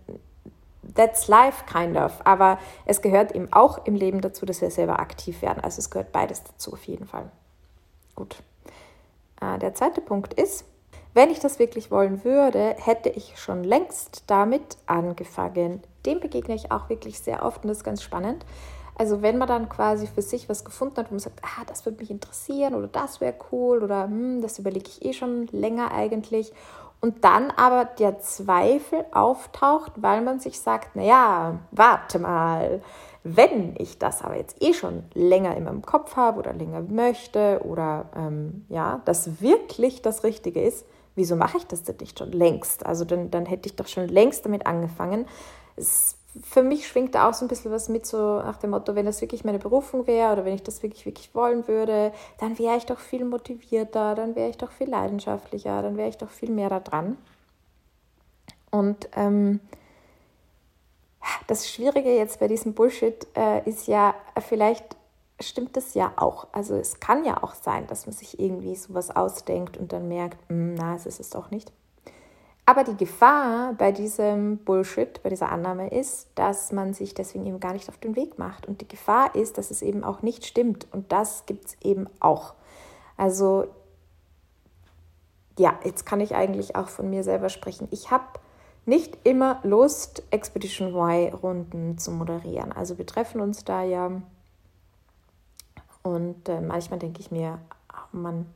that's 0.95 1.29
life 1.29 1.65
kind 1.67 1.97
of. 1.97 2.21
Aber 2.25 2.59
es 2.87 3.03
gehört 3.03 3.33
eben 3.33 3.53
auch 3.53 3.85
im 3.87 3.95
Leben 3.95 4.21
dazu, 4.21 4.47
dass 4.47 4.61
wir 4.61 4.71
selber 4.71 5.01
aktiv 5.01 5.43
werden. 5.43 5.63
Also 5.63 5.81
es 5.81 5.91
gehört 5.91 6.13
beides 6.13 6.45
dazu 6.45 6.73
auf 6.73 6.85
jeden 6.85 7.07
Fall. 7.07 7.31
Gut. 8.15 8.43
Äh, 9.41 9.59
der 9.59 9.75
zweite 9.75 10.01
Punkt 10.01 10.35
ist, 10.35 10.65
wenn 11.13 11.31
ich 11.31 11.41
das 11.41 11.59
wirklich 11.59 11.91
wollen 11.91 12.25
würde, 12.25 12.77
hätte 12.79 13.09
ich 13.09 13.37
schon 13.37 13.65
längst 13.65 14.25
damit 14.29 14.77
angefangen. 14.87 15.83
Dem 16.07 16.21
begegne 16.21 16.55
ich 16.55 16.71
auch 16.71 16.89
wirklich 16.89 17.19
sehr 17.19 17.45
oft 17.45 17.65
und 17.65 17.69
das 17.69 17.79
ist 17.79 17.85
ganz 17.85 18.03
spannend. 18.03 18.45
Also 19.01 19.23
wenn 19.23 19.39
man 19.39 19.49
dann 19.49 19.71
quasi 19.71 20.07
für 20.07 20.21
sich 20.21 20.51
was 20.51 20.63
gefunden 20.63 20.99
hat, 20.99 21.07
wo 21.07 21.15
man 21.15 21.21
sagt, 21.21 21.41
ah, 21.43 21.65
das 21.67 21.87
würde 21.87 22.01
mich 22.01 22.11
interessieren 22.11 22.75
oder 22.75 22.87
das 22.87 23.23
wäre 23.23 23.33
cool 23.51 23.83
oder 23.83 24.05
hm, 24.05 24.43
das 24.43 24.59
überlege 24.59 24.91
ich 24.91 25.03
eh 25.03 25.15
schon 25.15 25.47
länger 25.53 25.91
eigentlich. 25.91 26.53
Und 27.01 27.25
dann 27.25 27.51
aber 27.51 27.87
der 27.87 28.21
Zweifel 28.21 29.07
auftaucht, 29.13 29.93
weil 29.97 30.21
man 30.21 30.39
sich 30.39 30.61
sagt, 30.61 30.97
naja, 30.97 31.61
warte 31.71 32.19
mal, 32.19 32.83
wenn 33.25 33.75
ich 33.79 33.99
das 33.99 34.21
aber 34.21 34.37
jetzt 34.37 34.63
eh 34.63 34.75
schon 34.75 35.05
länger 35.15 35.57
in 35.57 35.65
meinem 35.65 35.81
Kopf 35.81 36.17
habe 36.17 36.39
oder 36.39 36.53
länger 36.53 36.83
möchte 36.83 37.63
oder 37.65 38.05
ähm, 38.15 38.67
ja, 38.69 39.01
das 39.07 39.41
wirklich 39.41 40.03
das 40.03 40.25
Richtige 40.25 40.61
ist, 40.61 40.85
wieso 41.15 41.37
mache 41.37 41.57
ich 41.57 41.67
das 41.67 41.85
denn 41.85 41.97
nicht 42.01 42.19
schon 42.19 42.33
längst? 42.33 42.85
Also 42.85 43.07
dann, 43.07 43.31
dann 43.31 43.47
hätte 43.47 43.67
ich 43.67 43.77
doch 43.77 43.89
schon 43.89 44.09
längst 44.09 44.45
damit 44.45 44.67
angefangen. 44.67 45.25
Es, 45.77 46.19
für 46.43 46.63
mich 46.63 46.87
schwingt 46.87 47.15
da 47.15 47.29
auch 47.29 47.35
so 47.35 47.45
ein 47.45 47.49
bisschen 47.49 47.73
was 47.73 47.89
mit, 47.89 48.07
so 48.07 48.41
nach 48.41 48.59
dem 48.59 48.71
Motto, 48.71 48.95
wenn 48.95 49.07
das 49.07 49.21
wirklich 49.21 49.45
meine 49.45 49.59
Berufung 49.59 50.07
wäre 50.07 50.33
oder 50.33 50.45
wenn 50.45 50.55
ich 50.55 50.63
das 50.63 50.83
wirklich, 50.83 51.05
wirklich 51.07 51.35
wollen 51.35 51.67
würde, 51.67 52.13
dann 52.39 52.59
wäre 52.59 52.77
ich 52.77 52.87
doch 52.87 52.99
viel 52.99 53.25
motivierter, 53.25 54.15
dann 54.15 54.37
wäre 54.37 54.51
ich 54.51 54.59
doch 54.59 54.71
viel 54.71 54.89
leidenschaftlicher, 54.89 55.83
dann 55.83 55.97
wäre 55.97 56.09
ich 56.09 56.19
doch 56.19 56.31
viel 56.31 56.51
mehr 56.51 56.69
da 56.69 56.81
dran. 56.81 57.17
Und 58.71 59.09
ähm, 59.17 59.61
das 61.49 61.69
Schwierige 61.69 62.15
jetzt 62.15 62.39
bei 62.39 62.47
diesem 62.47 62.75
Bullshit 62.75 63.27
äh, 63.37 63.69
ist 63.69 63.89
ja, 63.89 64.15
vielleicht 64.39 64.97
stimmt 65.41 65.77
das 65.77 65.95
ja 65.95 66.13
auch. 66.17 66.47
Also 66.53 66.77
es 66.77 67.01
kann 67.01 67.25
ja 67.25 67.43
auch 67.43 67.55
sein, 67.55 67.87
dass 67.89 68.07
man 68.07 68.15
sich 68.15 68.39
irgendwie 68.39 68.77
sowas 68.77 69.15
ausdenkt 69.15 69.77
und 69.77 69.93
dann 69.93 70.07
merkt, 70.09 70.39
hm, 70.49 70.75
na, 70.75 70.95
es 70.95 71.07
ist 71.07 71.19
es 71.19 71.31
doch 71.31 71.51
nicht. 71.51 71.73
Aber 72.71 72.85
die 72.85 72.97
Gefahr 72.97 73.73
bei 73.73 73.91
diesem 73.91 74.59
Bullshit, 74.59 75.21
bei 75.25 75.29
dieser 75.29 75.51
Annahme 75.51 75.91
ist, 75.91 76.29
dass 76.37 76.71
man 76.71 76.95
sich 76.95 77.15
deswegen 77.15 77.45
eben 77.45 77.59
gar 77.59 77.73
nicht 77.73 77.89
auf 77.89 77.99
den 77.99 78.15
Weg 78.15 78.39
macht. 78.39 78.65
Und 78.65 78.81
die 78.81 78.87
Gefahr 78.87 79.35
ist, 79.35 79.59
dass 79.59 79.73
es 79.73 79.83
eben 79.83 80.05
auch 80.05 80.23
nicht 80.23 80.47
stimmt. 80.47 80.87
Und 80.93 81.11
das 81.11 81.47
gibt 81.47 81.67
es 81.67 81.77
eben 81.83 82.07
auch. 82.21 82.55
Also 83.17 83.67
ja, 85.59 85.81
jetzt 85.83 86.07
kann 86.07 86.21
ich 86.21 86.37
eigentlich 86.37 86.77
auch 86.77 86.87
von 86.87 87.11
mir 87.11 87.25
selber 87.25 87.49
sprechen. 87.49 87.89
Ich 87.91 88.13
habe 88.13 88.39
nicht 88.87 89.19
immer 89.25 89.59
Lust, 89.65 90.23
Expedition 90.31 90.95
Y-Runden 90.95 91.99
zu 91.99 92.13
moderieren. 92.13 92.71
Also 92.71 92.99
wir 92.99 93.07
treffen 93.07 93.41
uns 93.41 93.65
da 93.65 93.83
ja 93.83 94.23
und 96.05 96.49
äh, 96.49 96.61
manchmal 96.61 97.01
denke 97.01 97.19
ich 97.19 97.33
mir, 97.33 97.59
oh 97.93 98.17
Mann, 98.17 98.47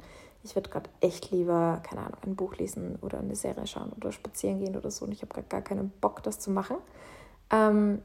ich 0.45 0.55
würde 0.55 0.69
gerade 0.69 0.91
echt 1.01 1.31
lieber, 1.31 1.81
keine 1.83 2.03
Ahnung, 2.03 2.19
ein 2.27 2.37
Buch 2.37 2.57
lesen 2.57 2.99
oder 3.01 3.19
eine 3.19 3.35
Serie 3.35 3.67
schauen 3.67 3.93
oder 3.97 4.13
spazieren 4.13 4.61
gehen 4.61 4.77
oder 4.77 4.91
so. 4.91 5.07
Und 5.07 5.13
ich 5.13 5.23
habe 5.23 5.33
gerade 5.33 5.49
gar 5.49 5.63
keinen 5.63 5.89
Bock, 6.03 6.23
das 6.23 6.39
zu 6.39 6.51
machen. 6.51 6.77
Ähm, 7.51 8.03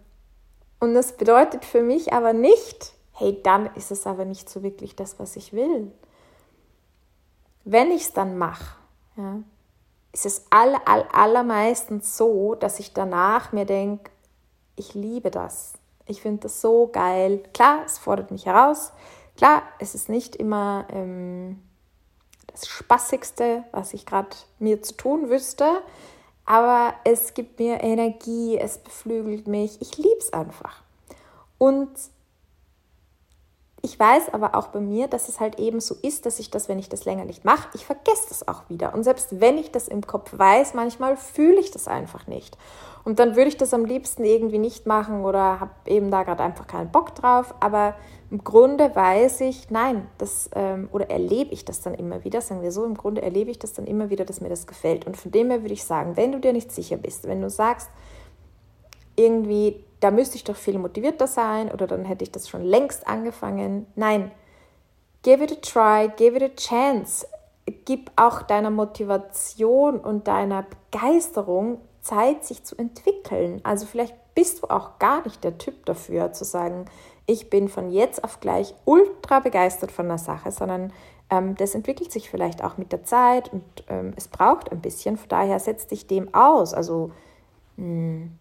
und 0.79 0.93
das 0.93 1.17
bedeutet 1.17 1.65
für 1.65 1.81
mich 1.81 2.13
aber 2.13 2.31
nicht, 2.31 2.93
hey, 3.11 3.37
dann 3.43 3.65
ist 3.75 3.91
es 3.91 4.07
aber 4.07 4.23
nicht 4.23 4.49
so 4.49 4.63
wirklich 4.63 4.95
das, 4.95 5.19
was 5.19 5.35
ich 5.35 5.51
will. 5.51 5.91
Wenn 7.65 7.91
ich 7.91 8.03
es 8.03 8.13
dann 8.13 8.37
mache, 8.37 8.77
ja, 9.17 9.43
ist 10.13 10.25
es 10.25 10.45
all, 10.49 10.75
all, 10.85 11.05
allermeistens 11.11 12.17
so, 12.17 12.55
dass 12.55 12.79
ich 12.79 12.93
danach 12.93 13.51
mir 13.51 13.65
denke, 13.65 14.11
ich 14.77 14.93
liebe 14.93 15.29
das. 15.29 15.73
Ich 16.05 16.21
finde 16.21 16.43
das 16.43 16.61
so 16.61 16.87
geil. 16.87 17.43
Klar, 17.53 17.81
es 17.85 17.97
fordert 17.97 18.31
mich 18.31 18.45
heraus. 18.45 18.93
Klar, 19.35 19.61
es 19.77 19.93
ist 19.93 20.07
nicht 20.07 20.37
immer 20.37 20.87
ähm, 20.89 21.61
das 22.51 22.67
Spaßigste, 22.67 23.63
was 23.71 23.93
ich 23.93 24.05
gerade 24.05 24.29
mir 24.59 24.81
zu 24.81 24.95
tun 24.95 25.29
wüsste, 25.29 25.81
aber 26.45 26.95
es 27.03 27.33
gibt 27.33 27.59
mir 27.59 27.83
Energie, 27.83 28.57
es 28.57 28.79
beflügelt 28.79 29.47
mich. 29.47 29.81
Ich 29.81 29.97
liebe 29.97 30.17
es 30.17 30.33
einfach. 30.33 30.81
Und 31.57 31.89
ich 33.81 33.97
weiß 33.97 34.33
aber 34.33 34.55
auch 34.55 34.67
bei 34.67 34.79
mir, 34.79 35.07
dass 35.07 35.29
es 35.29 35.39
halt 35.39 35.59
eben 35.59 35.79
so 35.79 35.95
ist, 36.01 36.25
dass 36.25 36.39
ich 36.39 36.51
das, 36.51 36.67
wenn 36.67 36.79
ich 36.79 36.89
das 36.89 37.05
länger 37.05 37.25
nicht 37.25 37.45
mache, 37.45 37.69
ich 37.73 37.85
vergesse 37.85 38.27
das 38.29 38.47
auch 38.47 38.69
wieder. 38.69 38.93
Und 38.93 39.03
selbst 39.03 39.39
wenn 39.39 39.57
ich 39.57 39.71
das 39.71 39.87
im 39.87 40.05
Kopf 40.05 40.37
weiß, 40.37 40.73
manchmal 40.73 41.15
fühle 41.15 41.59
ich 41.59 41.71
das 41.71 41.87
einfach 41.87 42.27
nicht. 42.27 42.57
Und 43.05 43.19
dann 43.19 43.35
würde 43.35 43.47
ich 43.47 43.57
das 43.57 43.73
am 43.73 43.85
liebsten 43.85 44.25
irgendwie 44.25 44.59
nicht 44.59 44.85
machen 44.85 45.23
oder 45.23 45.61
habe 45.61 45.71
eben 45.85 46.11
da 46.11 46.23
gerade 46.23 46.43
einfach 46.43 46.67
keinen 46.67 46.91
Bock 46.91 47.15
drauf. 47.15 47.55
Aber 47.61 47.95
im 48.29 48.43
Grunde 48.43 48.93
weiß 48.93 49.41
ich, 49.41 49.69
nein, 49.69 50.07
das 50.17 50.49
ähm, 50.53 50.89
oder 50.91 51.09
erlebe 51.09 51.53
ich 51.53 51.63
das 51.63 51.81
dann 51.81 51.93
immer 51.93 52.23
wieder, 52.23 52.41
sagen 52.41 52.61
wir 52.61 52.71
so, 52.71 52.83
im 52.83 52.95
Grunde 52.95 53.21
erlebe 53.21 53.49
ich 53.49 53.59
das 53.59 53.73
dann 53.73 53.87
immer 53.87 54.09
wieder, 54.09 54.25
dass 54.25 54.41
mir 54.41 54.49
das 54.49 54.67
gefällt. 54.67 55.07
Und 55.07 55.15
von 55.15 55.31
dem 55.31 55.49
her 55.49 55.61
würde 55.61 55.73
ich 55.73 55.85
sagen, 55.85 56.17
wenn 56.17 56.33
du 56.33 56.39
dir 56.39 56.53
nicht 56.53 56.71
sicher 56.71 56.97
bist, 56.97 57.27
wenn 57.27 57.41
du 57.41 57.49
sagst, 57.49 57.89
irgendwie, 59.15 59.83
da 59.99 60.11
müsste 60.11 60.35
ich 60.35 60.43
doch 60.43 60.55
viel 60.55 60.77
motivierter 60.77 61.27
sein 61.27 61.71
oder 61.71 61.87
dann 61.87 62.05
hätte 62.05 62.23
ich 62.23 62.31
das 62.31 62.47
schon 62.47 62.63
längst 62.63 63.07
angefangen. 63.07 63.85
Nein, 63.95 64.31
give 65.23 65.43
it 65.43 65.51
a 65.51 65.55
try, 65.55 66.09
give 66.15 66.35
it 66.37 66.43
a 66.43 66.55
chance. 66.55 67.27
Gib 67.85 68.11
auch 68.15 68.41
deiner 68.41 68.71
Motivation 68.71 69.99
und 69.99 70.27
deiner 70.27 70.65
Begeisterung 70.91 71.79
Zeit, 72.01 72.45
sich 72.45 72.63
zu 72.63 72.75
entwickeln. 72.77 73.59
Also 73.63 73.85
vielleicht 73.85 74.15
bist 74.33 74.63
du 74.63 74.67
auch 74.67 74.99
gar 74.99 75.23
nicht 75.23 75.43
der 75.43 75.57
Typ 75.57 75.85
dafür, 75.85 76.31
zu 76.31 76.45
sagen, 76.45 76.85
ich 77.25 77.49
bin 77.49 77.69
von 77.69 77.91
jetzt 77.91 78.23
auf 78.23 78.39
gleich 78.39 78.73
ultra 78.85 79.39
begeistert 79.39 79.91
von 79.91 80.07
der 80.07 80.17
Sache, 80.17 80.51
sondern 80.51 80.91
ähm, 81.29 81.55
das 81.55 81.75
entwickelt 81.75 82.11
sich 82.11 82.29
vielleicht 82.29 82.63
auch 82.63 82.77
mit 82.77 82.91
der 82.91 83.03
Zeit 83.03 83.53
und 83.53 83.63
ähm, 83.87 84.13
es 84.15 84.27
braucht 84.27 84.71
ein 84.71 84.81
bisschen. 84.81 85.17
Von 85.17 85.29
daher 85.29 85.59
setz 85.59 85.85
dich 85.85 86.07
dem 86.07 86.33
aus. 86.33 86.73
Also 86.73 87.11
mh, 87.77 87.85
hm, 87.85 88.39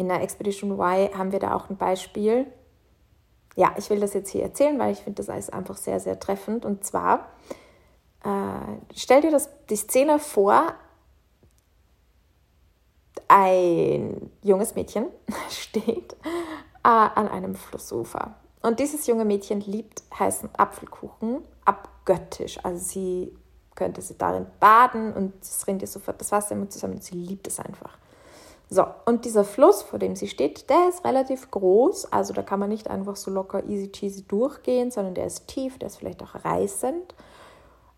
in 0.00 0.08
der 0.08 0.22
Expedition 0.22 0.72
Y 0.72 1.16
haben 1.16 1.30
wir 1.30 1.38
da 1.38 1.54
auch 1.54 1.68
ein 1.68 1.76
Beispiel. 1.76 2.46
Ja, 3.54 3.74
ich 3.76 3.90
will 3.90 4.00
das 4.00 4.14
jetzt 4.14 4.30
hier 4.30 4.42
erzählen, 4.42 4.78
weil 4.78 4.92
ich 4.92 5.00
finde, 5.00 5.22
das 5.22 5.36
ist 5.36 5.52
einfach 5.52 5.76
sehr, 5.76 6.00
sehr 6.00 6.18
treffend. 6.18 6.64
Und 6.64 6.84
zwar, 6.84 7.28
äh, 8.24 8.78
stell 8.96 9.20
dir 9.20 9.30
das, 9.30 9.50
die 9.68 9.76
Szene 9.76 10.18
vor, 10.18 10.74
ein 13.28 14.30
junges 14.42 14.74
Mädchen 14.74 15.06
steht 15.50 16.14
äh, 16.82 16.88
an 16.88 17.28
einem 17.28 17.54
Flussufer. 17.54 18.34
Und 18.62 18.80
dieses 18.80 19.06
junge 19.06 19.24
Mädchen 19.24 19.60
liebt 19.60 20.02
heißen 20.18 20.48
Apfelkuchen 20.56 21.42
abgöttisch. 21.64 22.58
Also 22.64 22.82
sie 22.82 23.36
könnte 23.74 24.00
sie 24.00 24.16
darin 24.16 24.46
baden 24.58 25.12
und 25.12 25.34
es 25.42 25.66
rinnt 25.66 25.82
ihr 25.82 25.88
sofort 25.88 26.20
das 26.20 26.32
Wasser 26.32 26.54
immer 26.54 26.68
zusammen 26.68 27.00
sie 27.00 27.14
liebt 27.14 27.46
es 27.46 27.60
einfach. 27.60 27.98
So, 28.72 28.86
und 29.04 29.24
dieser 29.24 29.42
Fluss, 29.42 29.82
vor 29.82 29.98
dem 29.98 30.14
sie 30.14 30.28
steht, 30.28 30.70
der 30.70 30.88
ist 30.88 31.04
relativ 31.04 31.50
groß. 31.50 32.12
Also 32.12 32.32
da 32.32 32.42
kann 32.42 32.60
man 32.60 32.68
nicht 32.68 32.88
einfach 32.88 33.16
so 33.16 33.30
locker 33.30 33.64
easy 33.64 33.90
cheesy 33.90 34.22
durchgehen, 34.22 34.92
sondern 34.92 35.14
der 35.14 35.26
ist 35.26 35.48
tief, 35.48 35.76
der 35.78 35.88
ist 35.88 35.96
vielleicht 35.96 36.22
auch 36.22 36.44
reißend. 36.44 37.14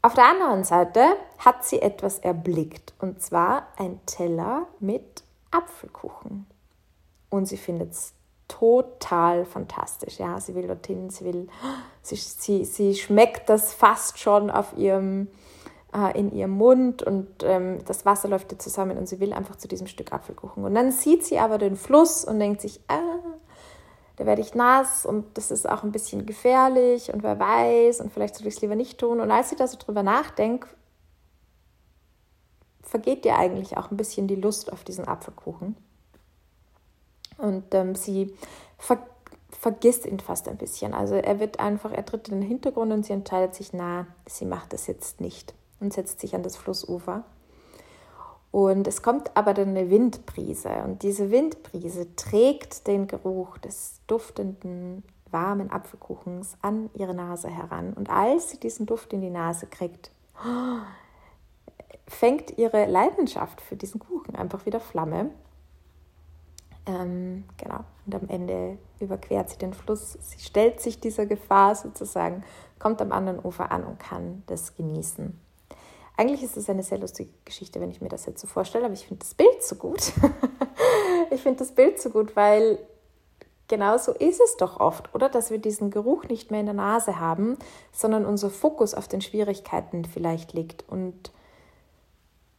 Auf 0.00 0.14
der 0.14 0.25
anderen 0.25 0.64
Seite 0.64 1.05
hat 1.38 1.64
sie 1.64 1.81
etwas 1.81 2.19
erblickt, 2.19 2.95
und 2.99 3.23
zwar 3.23 3.69
ein 3.76 4.00
Teller 4.07 4.67
mit 4.81 5.23
Apfelkuchen. 5.50 6.47
Und 7.29 7.47
sie 7.47 7.59
findet 7.59 7.93
es 7.93 8.14
total 8.49 9.45
fantastisch. 9.45 10.19
Ja, 10.19 10.41
sie 10.41 10.55
will 10.55 10.67
dorthin, 10.67 11.11
sie 11.11 11.25
will, 11.26 11.49
sie, 12.00 12.17
sie, 12.17 12.64
sie 12.64 12.95
schmeckt 12.95 13.49
das 13.49 13.75
fast 13.75 14.19
schon 14.19 14.50
auf 14.50 14.76
ihrem 14.76 15.29
äh, 15.95 16.19
in 16.19 16.33
ihrem 16.33 16.53
Mund 16.53 17.03
und 17.03 17.29
ähm, 17.43 17.85
das 17.87 18.05
Wasser 18.07 18.29
läuft 18.29 18.53
ihr 18.53 18.59
zusammen 18.59 18.97
und 18.97 19.09
sie 19.09 19.21
will 19.21 19.33
einfach 19.33 19.57
zu 19.57 19.69
diesem 19.69 19.87
Stück 19.87 20.13
Apfelkuchen. 20.13 20.65
Und 20.65 20.75
dann 20.75 20.91
sieht 20.91 21.25
sie 21.25 21.39
aber 21.39 21.59
den 21.59 21.77
Fluss 21.77 22.25
und 22.25 22.39
denkt 22.39 22.61
sich, 22.61 22.81
ah, 22.89 23.01
da 24.17 24.27
werde 24.27 24.43
ich 24.43 24.55
nass 24.55 25.07
und 25.07 25.37
das 25.37 25.51
ist 25.51 25.69
auch 25.69 25.83
ein 25.83 25.93
bisschen 25.93 26.27
gefährlich 26.27 27.13
und 27.13 27.23
wer 27.23 27.39
weiß 27.39 28.01
und 28.01 28.13
vielleicht 28.13 28.37
soll 28.37 28.47
ich 28.47 28.55
es 28.55 28.63
lieber 28.63 28.75
nicht 28.75 28.99
tun. 28.99 29.21
Und 29.21 29.31
als 29.31 29.51
sie 29.51 29.57
da 29.57 29.67
so 29.67 29.79
drüber 29.79 30.03
nachdenkt, 30.03 30.69
vergeht 32.83 33.25
ihr 33.25 33.37
eigentlich 33.37 33.77
auch 33.77 33.91
ein 33.91 33.97
bisschen 33.97 34.29
die 34.29 34.37
Lust 34.37 34.73
auf 34.73 34.85
diesen 34.85 35.07
Apfelkuchen. 35.07 35.77
Und 37.39 37.75
ähm, 37.75 37.95
sie 37.95 38.35
ver 38.79 38.99
vergisst 39.51 40.07
ihn 40.07 40.19
fast 40.19 40.49
ein 40.49 40.57
bisschen. 40.57 40.93
Also 40.93 41.15
er 41.15 41.39
wird 41.39 41.61
einfach, 41.61 41.93
er 41.93 42.05
tritt 42.05 42.29
in 42.29 42.41
den 42.41 42.49
Hintergrund 42.49 42.91
und 42.91 43.05
sie 43.05 43.13
entscheidet 43.13 43.55
sich, 43.55 43.73
na, 43.73 44.07
sie 44.27 44.47
macht 44.47 44.73
das 44.73 44.89
jetzt 44.89 45.21
nicht 45.21 45.55
und 45.83 45.93
setzt 45.93 46.21
sich 46.21 46.35
an 46.35 46.43
das 46.43 46.57
Flussufer. 46.57 47.25
Und 48.51 48.87
es 48.87 49.03
kommt 49.03 49.37
aber 49.37 49.55
dann 49.55 49.71
eine 49.71 49.91
Windbrise 49.91 50.83
und 50.85 51.03
diese 51.03 51.31
Windbrise 51.31 52.15
trägt 52.17 52.87
den 52.87 53.07
Geruch 53.07 53.59
des 53.59 54.01
duftenden, 54.07 55.03
warmen 55.31 55.71
Apfelkuchens 55.71 56.59
an 56.61 56.91
ihre 56.95 57.15
Nase 57.15 57.49
heran. 57.49 57.95
Und 57.95 58.11
als 58.11 58.51
sie 58.51 58.61
diesen 58.61 58.85
Duft 58.85 59.15
in 59.15 59.23
die 59.23 59.31
Nase 59.31 59.67
kriegt, 59.67 60.11
fängt 62.07 62.59
ihre 62.59 62.85
Leidenschaft 62.87 63.62
für 63.62 63.77
diesen 63.77 64.01
Kuchen 64.01 64.37
einfach 64.37 64.67
wieder 64.67 64.81
Flamme. 64.81 65.31
Ähm, 66.85 67.45
genau. 67.57 67.85
Und 68.05 68.15
am 68.15 68.29
Ende 68.29 68.77
überquert 69.01 69.49
sie 69.49 69.57
den 69.57 69.73
Fluss. 69.73 70.19
Sie 70.21 70.41
stellt 70.41 70.81
sich 70.81 71.01
dieser 71.01 71.25
Gefahr 71.25 71.75
sozusagen, 71.75 72.45
kommt 72.79 73.01
am 73.01 73.12
anderen 73.12 73.43
Ufer 73.43 73.73
an 73.73 73.85
und 73.85 73.99
kann 73.99 74.43
das 74.47 74.77
genießen. 74.77 75.39
Eigentlich 76.16 76.42
ist 76.42 76.57
es 76.57 76.69
eine 76.69 76.83
sehr 76.83 76.99
lustige 76.99 77.33
Geschichte, 77.45 77.81
wenn 77.81 77.90
ich 77.90 78.00
mir 78.00 78.09
das 78.09 78.26
jetzt 78.26 78.40
so 78.40 78.47
vorstelle, 78.47 78.85
aber 78.85 78.95
ich 78.95 79.07
finde 79.07 79.21
das 79.21 79.35
Bild 79.35 79.62
so 79.62 79.76
gut. 79.76 80.12
ich 81.31 81.40
finde 81.40 81.61
das 81.61 81.73
Bild 81.73 82.00
so 82.00 82.11
gut, 82.11 82.37
weil 82.37 82.78
genau 83.69 83.97
so 83.97 84.12
ist 84.12 84.40
es 84.40 84.57
doch 84.59 84.81
oft, 84.81 85.14
oder? 85.14 85.31
Dass 85.31 85.50
wir 85.50 85.59
diesen 85.59 85.90
Geruch 85.90 86.25
nicht 86.25 86.50
mehr 86.50 86.61
in 86.61 86.66
der 86.66 86.75
Nase 86.75 87.19
haben, 87.19 87.57
sondern 87.92 88.26
unser 88.26 88.50
Fokus 88.50 88.95
auf 88.95 89.09
den 89.09 89.23
Schwierigkeiten 89.23 90.04
vielleicht 90.04 90.52
liegt. 90.52 90.85
Und 90.88 91.33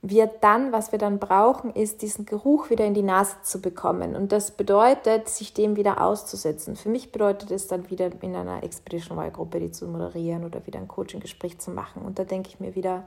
wir 0.01 0.27
dann, 0.27 0.71
was 0.71 0.91
wir 0.91 0.99
dann 0.99 1.19
brauchen, 1.19 1.71
ist, 1.73 2.01
diesen 2.01 2.25
Geruch 2.25 2.69
wieder 2.69 2.85
in 2.85 2.93
die 2.93 3.03
Nase 3.03 3.35
zu 3.43 3.61
bekommen. 3.61 4.15
Und 4.15 4.31
das 4.31 4.51
bedeutet, 4.51 5.29
sich 5.29 5.53
dem 5.53 5.77
wieder 5.77 6.01
auszusetzen. 6.01 6.75
Für 6.75 6.89
mich 6.89 7.11
bedeutet 7.11 7.51
es 7.51 7.67
dann 7.67 7.89
wieder 7.89 8.09
in 8.21 8.35
einer 8.35 8.63
Expedition 8.63 9.17
Y-Gruppe, 9.17 9.61
die 9.61 9.71
zu 9.71 9.87
moderieren 9.87 10.43
oder 10.43 10.65
wieder 10.65 10.79
ein 10.79 10.89
Coaching-Gespräch 10.89 11.59
zu 11.59 11.71
machen. 11.71 12.01
Und 12.01 12.19
da 12.19 12.25
denke 12.25 12.49
ich 12.49 12.59
mir 12.59 12.75
wieder, 12.75 13.03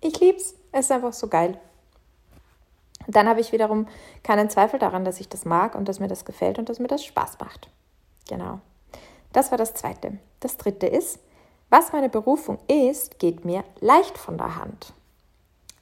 ich 0.00 0.20
lieb's. 0.20 0.54
Es 0.72 0.86
ist 0.86 0.92
einfach 0.92 1.12
so 1.12 1.28
geil. 1.28 1.58
Dann 3.06 3.28
habe 3.28 3.40
ich 3.40 3.52
wiederum 3.52 3.86
keinen 4.22 4.50
Zweifel 4.50 4.78
daran, 4.78 5.04
dass 5.04 5.20
ich 5.20 5.28
das 5.28 5.44
mag 5.44 5.74
und 5.74 5.88
dass 5.88 6.00
mir 6.00 6.08
das 6.08 6.24
gefällt 6.24 6.58
und 6.58 6.68
dass 6.68 6.78
mir 6.78 6.88
das 6.88 7.04
Spaß 7.04 7.38
macht. 7.38 7.68
Genau. 8.28 8.60
Das 9.32 9.50
war 9.50 9.58
das 9.58 9.74
Zweite. 9.74 10.18
Das 10.40 10.56
Dritte 10.56 10.86
ist, 10.86 11.20
was 11.70 11.92
meine 11.92 12.08
Berufung 12.08 12.58
ist, 12.68 13.18
geht 13.18 13.44
mir 13.44 13.64
leicht 13.80 14.18
von 14.18 14.38
der 14.38 14.56
Hand. 14.56 14.92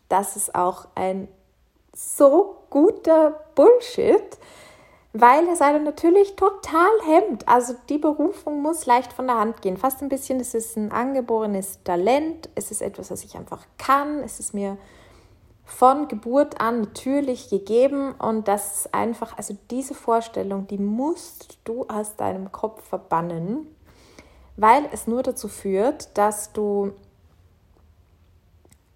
Das 0.08 0.36
ist 0.36 0.54
auch 0.54 0.86
ein 0.94 1.28
so 1.94 2.56
guter 2.70 3.40
Bullshit, 3.54 4.38
weil 5.16 5.48
es 5.48 5.62
einen 5.62 5.84
natürlich 5.84 6.34
total 6.34 6.90
hemmt. 7.06 7.48
Also 7.48 7.76
die 7.88 7.98
Berufung 7.98 8.60
muss 8.60 8.84
leicht 8.84 9.12
von 9.12 9.28
der 9.28 9.38
Hand 9.38 9.62
gehen. 9.62 9.76
Fast 9.76 10.02
ein 10.02 10.08
bisschen, 10.08 10.40
es 10.40 10.54
ist 10.54 10.76
ein 10.76 10.90
angeborenes 10.90 11.78
Talent, 11.84 12.48
es 12.56 12.72
ist 12.72 12.82
etwas, 12.82 13.12
was 13.12 13.22
ich 13.22 13.36
einfach 13.36 13.64
kann, 13.78 14.18
es 14.24 14.40
ist 14.40 14.54
mir 14.54 14.76
von 15.64 16.08
Geburt 16.08 16.60
an 16.60 16.80
natürlich 16.80 17.48
gegeben 17.48 18.12
und 18.12 18.48
das 18.48 18.80
ist 18.80 18.94
einfach, 18.94 19.38
also 19.38 19.56
diese 19.70 19.94
Vorstellung, 19.94 20.66
die 20.66 20.78
musst 20.78 21.58
du 21.62 21.86
aus 21.86 22.16
deinem 22.16 22.50
Kopf 22.50 22.82
verbannen, 22.82 23.68
weil 24.56 24.84
es 24.92 25.06
nur 25.06 25.22
dazu 25.22 25.46
führt, 25.46 26.18
dass 26.18 26.52
du 26.52 26.92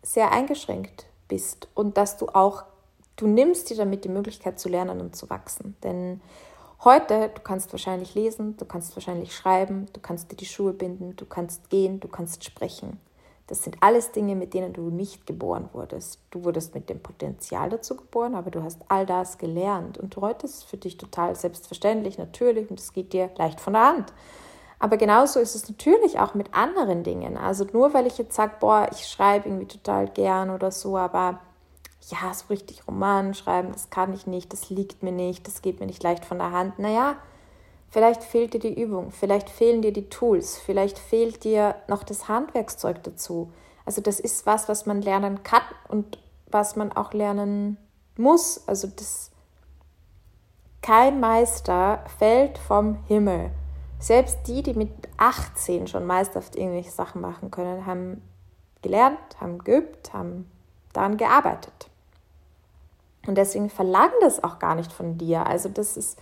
sehr 0.03 0.33
eingeschränkt 0.33 1.07
bist 1.29 1.69
und 1.75 1.97
dass 1.97 2.17
du 2.17 2.27
auch 2.27 2.65
du 3.19 3.27
nimmst 3.27 3.69
dir 3.69 3.77
damit 3.77 4.05
die 4.05 4.09
Möglichkeit 4.09 4.59
zu 4.59 4.69
lernen 4.69 5.01
und 5.01 5.15
zu 5.15 5.29
wachsen. 5.29 5.77
Denn 5.83 6.21
heute, 6.85 7.31
du 7.35 7.41
kannst 7.43 7.73
wahrscheinlich 7.73 8.15
lesen, 8.15 8.57
du 8.57 8.65
kannst 8.65 8.97
wahrscheinlich 8.97 9.35
schreiben, 9.35 9.87
du 9.93 10.01
kannst 10.01 10.33
dir 10.33 10.37
die 10.37 10.47
Schuhe 10.47 10.73
binden, 10.73 11.17
du 11.17 11.27
kannst 11.27 11.69
gehen, 11.69 12.01
du 12.01 12.09
kannst 12.09 12.45
sprechen. 12.45 12.99
Das 13.49 13.65
sind 13.65 13.79
alles 13.81 14.13
Dinge, 14.13 14.37
mit 14.37 14.53
denen 14.53 14.75
du 14.75 14.91
nicht 14.91 15.27
geboren 15.27 15.71
wurdest. 15.73 16.21
Du 16.31 16.45
wurdest 16.45 16.75
mit 16.75 16.91
dem 16.91 17.01
Potenzial 17.01 17.71
dazu 17.71 17.97
geboren, 17.97 18.35
aber 18.35 18.51
du 18.51 18.63
hast 18.63 18.79
all 18.89 19.07
das 19.07 19.39
gelernt. 19.39 19.97
Und 19.97 20.17
heute 20.19 20.47
ist 20.47 20.57
es 20.57 20.63
für 20.65 20.77
dich 20.77 20.99
total 20.99 21.35
selbstverständlich, 21.35 22.19
natürlich, 22.19 22.71
und 22.71 22.79
es 22.79 22.93
geht 22.93 23.15
dir 23.15 23.31
leicht 23.37 23.61
von 23.61 23.73
der 23.73 23.87
Hand. 23.87 24.13
Aber 24.79 24.99
genauso 24.99 25.41
ist 25.41 25.55
es 25.55 25.69
natürlich 25.69 26.21
auch 26.21 26.35
mit 26.35 26.55
anderen 26.55 27.03
Dingen. 27.03 27.37
Also 27.39 27.67
nur 27.73 27.95
weil 27.95 28.07
ich 28.07 28.19
jetzt 28.19 28.37
sage, 28.37 28.53
boah, 28.61 28.87
ich 28.93 29.07
schreibe 29.07 29.49
irgendwie 29.49 29.67
total 29.67 30.09
gern 30.09 30.51
oder 30.51 30.71
so, 30.71 30.99
aber 30.99 31.41
ja, 32.11 32.33
so 32.33 32.47
richtig 32.51 32.87
Roman 32.87 33.35
schreiben, 33.35 33.73
das 33.73 33.91
kann 33.91 34.13
ich 34.13 34.27
nicht, 34.27 34.53
das 34.53 34.71
liegt 34.71 35.03
mir 35.03 35.13
nicht, 35.13 35.47
das 35.47 35.63
geht 35.63 35.81
mir 35.81 35.87
nicht 35.87 36.03
leicht 36.03 36.25
von 36.25 36.39
der 36.39 36.53
Hand. 36.53 36.79
Naja, 36.79 37.17
vielleicht 37.91 38.23
fehlt 38.23 38.55
dir 38.55 38.61
die 38.61 38.81
Übung, 38.81 39.11
vielleicht 39.11 39.51
fehlen 39.51 39.83
dir 39.83 39.93
die 39.93 40.09
Tools, 40.09 40.59
vielleicht 40.59 40.99
fehlt 40.99 41.45
dir 41.45 41.77
noch 41.89 42.03
das 42.03 42.29
Handwerkszeug 42.29 43.03
dazu. 43.03 43.53
Also 43.85 44.01
das 44.01 44.21
ist 44.21 44.47
was, 44.47 44.69
was 44.69 44.87
man 44.87 45.03
lernen 45.03 45.43
kann 45.43 45.63
und 45.89 46.19
was 46.51 46.77
man 46.77 46.93
auch 46.93 47.13
lernen 47.13 47.79
muss. 48.17 48.67
Also 48.67 48.89
das 48.89 49.31
kein 50.83 51.21
Meister 51.21 52.05
fällt 52.19 52.59
vom 52.59 52.97
Himmel. 53.07 53.51
Selbst 53.99 54.39
die, 54.47 54.63
die 54.63 54.75
mit 54.75 54.91
18 55.17 55.89
schon 55.89 56.07
meisterhaft 56.07 56.55
irgendwelche 56.55 56.91
Sachen 56.91 57.21
machen 57.21 57.51
können, 57.51 57.85
haben 57.85 58.23
gelernt, 58.83 59.19
haben 59.41 59.59
geübt, 59.59 60.13
haben 60.13 60.51
daran 60.93 61.17
gearbeitet. 61.17 61.91
Und 63.29 63.37
deswegen 63.37 63.71
verlangen 63.71 64.15
das 64.21 64.43
auch 64.43 64.59
gar 64.59 64.75
nicht 64.75 64.93
von 64.93 65.19
dir. 65.19 65.47
Also 65.47 65.69
das 65.69 65.97
ist, 65.97 66.19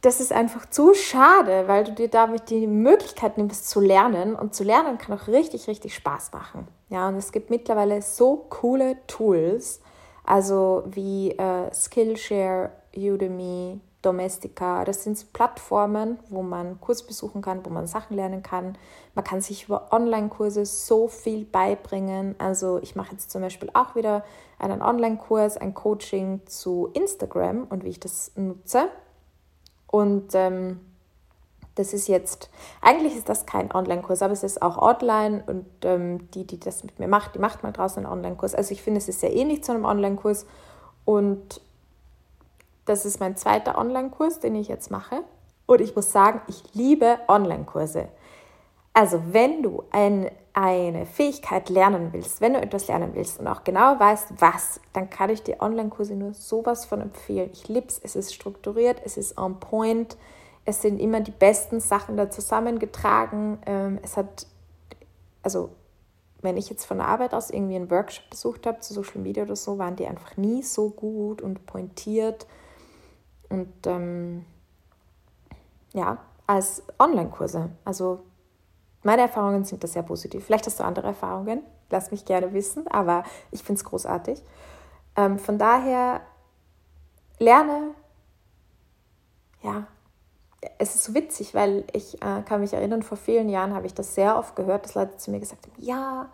das 0.00 0.20
ist 0.20 0.32
einfach 0.32 0.70
zu 0.70 0.94
schade, 0.94 1.66
weil 1.66 1.84
du 1.84 1.92
dir 1.92 2.08
damit 2.08 2.48
die 2.50 2.66
Möglichkeit 2.66 3.36
nimmst 3.36 3.68
zu 3.68 3.80
lernen. 3.80 4.36
Und 4.36 4.54
zu 4.54 4.64
lernen 4.64 4.98
kann 4.98 5.18
auch 5.18 5.26
richtig, 5.26 5.68
richtig 5.68 5.94
Spaß 5.94 6.32
machen. 6.32 6.68
Ja, 6.88 7.08
und 7.08 7.16
es 7.16 7.32
gibt 7.32 7.50
mittlerweile 7.50 8.00
so 8.02 8.46
coole 8.48 8.96
Tools, 9.08 9.80
also 10.24 10.84
wie 10.86 11.32
äh, 11.32 11.74
Skillshare, 11.74 12.70
Udemy, 12.96 13.80
Domestika. 14.06 14.84
Das 14.84 15.02
sind 15.02 15.32
Plattformen, 15.32 16.18
wo 16.30 16.42
man 16.42 16.80
Kurs 16.80 17.02
besuchen 17.02 17.42
kann, 17.42 17.64
wo 17.64 17.70
man 17.70 17.86
Sachen 17.86 18.16
lernen 18.16 18.42
kann. 18.42 18.78
Man 19.14 19.24
kann 19.24 19.40
sich 19.40 19.64
über 19.64 19.92
Online-Kurse 19.92 20.64
so 20.64 21.08
viel 21.08 21.44
beibringen. 21.44 22.36
Also 22.38 22.78
ich 22.82 22.94
mache 22.94 23.12
jetzt 23.12 23.30
zum 23.30 23.42
Beispiel 23.42 23.68
auch 23.74 23.96
wieder 23.96 24.24
einen 24.58 24.80
Online-Kurs, 24.80 25.56
ein 25.56 25.74
Coaching 25.74 26.40
zu 26.46 26.90
Instagram 26.94 27.64
und 27.64 27.84
wie 27.84 27.88
ich 27.88 28.00
das 28.00 28.30
nutze. 28.36 28.88
Und 29.88 30.34
ähm, 30.34 30.80
das 31.74 31.92
ist 31.92 32.08
jetzt, 32.08 32.48
eigentlich 32.80 33.16
ist 33.16 33.28
das 33.28 33.44
kein 33.44 33.72
Online-Kurs, 33.72 34.22
aber 34.22 34.32
es 34.32 34.42
ist 34.42 34.62
auch 34.62 34.78
online 34.78 35.42
und 35.46 35.66
ähm, 35.82 36.30
die, 36.30 36.46
die 36.46 36.58
das 36.58 36.84
mit 36.84 36.98
mir 36.98 37.08
macht, 37.08 37.34
die 37.34 37.38
macht 37.38 37.62
mal 37.62 37.72
draußen 37.72 38.04
einen 38.04 38.12
Online-Kurs. 38.12 38.54
Also 38.54 38.72
ich 38.72 38.82
finde, 38.82 38.98
es 38.98 39.08
ist 39.08 39.20
sehr 39.20 39.34
ähnlich 39.34 39.62
zu 39.64 39.72
einem 39.72 39.84
Online-Kurs 39.84 40.46
und 41.04 41.60
das 42.86 43.04
ist 43.04 43.20
mein 43.20 43.36
zweiter 43.36 43.76
Online-Kurs, 43.76 44.40
den 44.40 44.54
ich 44.54 44.68
jetzt 44.68 44.90
mache. 44.90 45.22
Und 45.66 45.80
ich 45.80 45.94
muss 45.94 46.12
sagen, 46.12 46.40
ich 46.46 46.62
liebe 46.74 47.18
Online-Kurse. 47.28 48.08
Also 48.94 49.20
wenn 49.32 49.62
du 49.62 49.82
ein, 49.90 50.30
eine 50.54 51.04
Fähigkeit 51.04 51.68
lernen 51.68 52.12
willst, 52.12 52.40
wenn 52.40 52.54
du 52.54 52.62
etwas 52.62 52.86
lernen 52.88 53.10
willst 53.14 53.38
und 53.40 53.48
auch 53.48 53.62
genau 53.64 53.98
weißt, 53.98 54.40
was, 54.40 54.80
dann 54.92 55.10
kann 55.10 55.28
ich 55.28 55.42
dir 55.42 55.60
Online-Kurse 55.60 56.14
nur 56.14 56.32
sowas 56.32 56.86
von 56.86 57.02
empfehlen. 57.02 57.50
Ich 57.52 57.68
liebe 57.68 57.88
es, 57.88 57.98
es 57.98 58.16
ist 58.16 58.34
strukturiert, 58.34 59.02
es 59.04 59.16
ist 59.16 59.36
on 59.36 59.60
point, 59.60 60.16
es 60.64 60.80
sind 60.80 60.98
immer 60.98 61.20
die 61.20 61.32
besten 61.32 61.80
Sachen 61.80 62.16
da 62.16 62.30
zusammengetragen. 62.30 63.58
Ähm, 63.66 63.98
es 64.02 64.16
hat, 64.16 64.46
also 65.42 65.70
wenn 66.40 66.56
ich 66.56 66.70
jetzt 66.70 66.86
von 66.86 66.98
der 66.98 67.08
Arbeit 67.08 67.34
aus 67.34 67.50
irgendwie 67.50 67.76
einen 67.76 67.90
Workshop 67.90 68.30
besucht 68.30 68.66
habe 68.66 68.80
zu 68.80 68.94
Social 68.94 69.20
Media 69.20 69.42
oder 69.42 69.56
so, 69.56 69.78
waren 69.78 69.96
die 69.96 70.06
einfach 70.06 70.36
nie 70.36 70.62
so 70.62 70.90
gut 70.90 71.42
und 71.42 71.66
pointiert 71.66 72.46
und 73.50 73.86
ähm, 73.86 74.44
ja, 75.92 76.18
als 76.46 76.82
Online-Kurse. 76.98 77.70
Also 77.84 78.22
meine 79.02 79.22
Erfahrungen 79.22 79.64
sind 79.64 79.82
da 79.82 79.88
sehr 79.88 80.02
positiv. 80.02 80.44
Vielleicht 80.44 80.66
hast 80.66 80.80
du 80.80 80.84
andere 80.84 81.08
Erfahrungen, 81.08 81.62
lass 81.90 82.10
mich 82.10 82.24
gerne 82.24 82.52
wissen, 82.52 82.86
aber 82.88 83.24
ich 83.50 83.62
finde 83.62 83.78
es 83.78 83.84
großartig. 83.84 84.42
Ähm, 85.16 85.38
von 85.38 85.58
daher 85.58 86.20
lerne, 87.38 87.94
ja, 89.62 89.86
es 90.78 90.94
ist 90.94 91.04
so 91.04 91.14
witzig, 91.14 91.54
weil 91.54 91.84
ich 91.92 92.20
äh, 92.22 92.42
kann 92.42 92.60
mich 92.60 92.72
erinnern, 92.72 93.02
vor 93.02 93.16
vielen 93.16 93.48
Jahren 93.48 93.74
habe 93.74 93.86
ich 93.86 93.94
das 93.94 94.14
sehr 94.14 94.36
oft 94.36 94.56
gehört, 94.56 94.84
dass 94.84 94.94
Leute 94.94 95.16
zu 95.16 95.30
mir 95.30 95.40
gesagt 95.40 95.66
haben, 95.66 95.82
ja, 95.82 96.28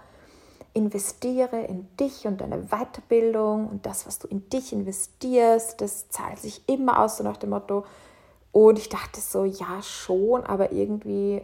investiere 0.75 1.61
in 1.65 1.89
dich 1.97 2.27
und 2.27 2.41
deine 2.41 2.69
Weiterbildung 2.69 3.69
und 3.69 3.87
das, 3.87 4.07
was 4.07 4.19
du 4.19 4.29
in 4.29 4.49
dich 4.49 4.73
investierst, 4.73 5.81
das 5.81 6.09
zahlt 6.09 6.39
sich 6.39 6.67
immer 6.69 7.01
aus, 7.01 7.19
so 7.19 7.25
nach 7.25 7.37
dem 7.37 7.51
Motto. 7.51 7.85
Und 8.53 8.79
ich 8.79 8.89
dachte 8.89 9.21
so, 9.21 9.45
ja, 9.45 9.83
schon, 9.83 10.45
aber 10.45 10.73
irgendwie, 10.73 11.43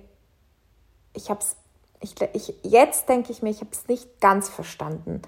ich 1.15 1.31
habe 1.31 1.41
es, 1.41 1.57
ich, 2.01 2.15
ich, 2.33 2.55
jetzt 2.63 3.09
denke 3.09 3.33
ich 3.33 3.43
mir, 3.43 3.51
ich 3.51 3.61
habe 3.61 3.71
es 3.73 3.89
nicht 3.89 4.21
ganz 4.21 4.49
verstanden. 4.49 5.23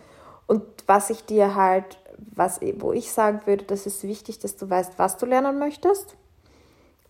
Und 0.47 0.63
was 0.87 1.11
ich 1.11 1.25
dir 1.25 1.55
halt, 1.55 1.99
was, 2.17 2.61
wo 2.77 2.93
ich 2.93 3.13
sagen 3.13 3.41
würde, 3.45 3.65
das 3.65 3.87
ist 3.87 4.03
wichtig, 4.03 4.39
dass 4.39 4.57
du 4.57 4.69
weißt, 4.69 4.99
was 4.99 5.17
du 5.17 5.27
lernen 5.27 5.59
möchtest 5.59 6.17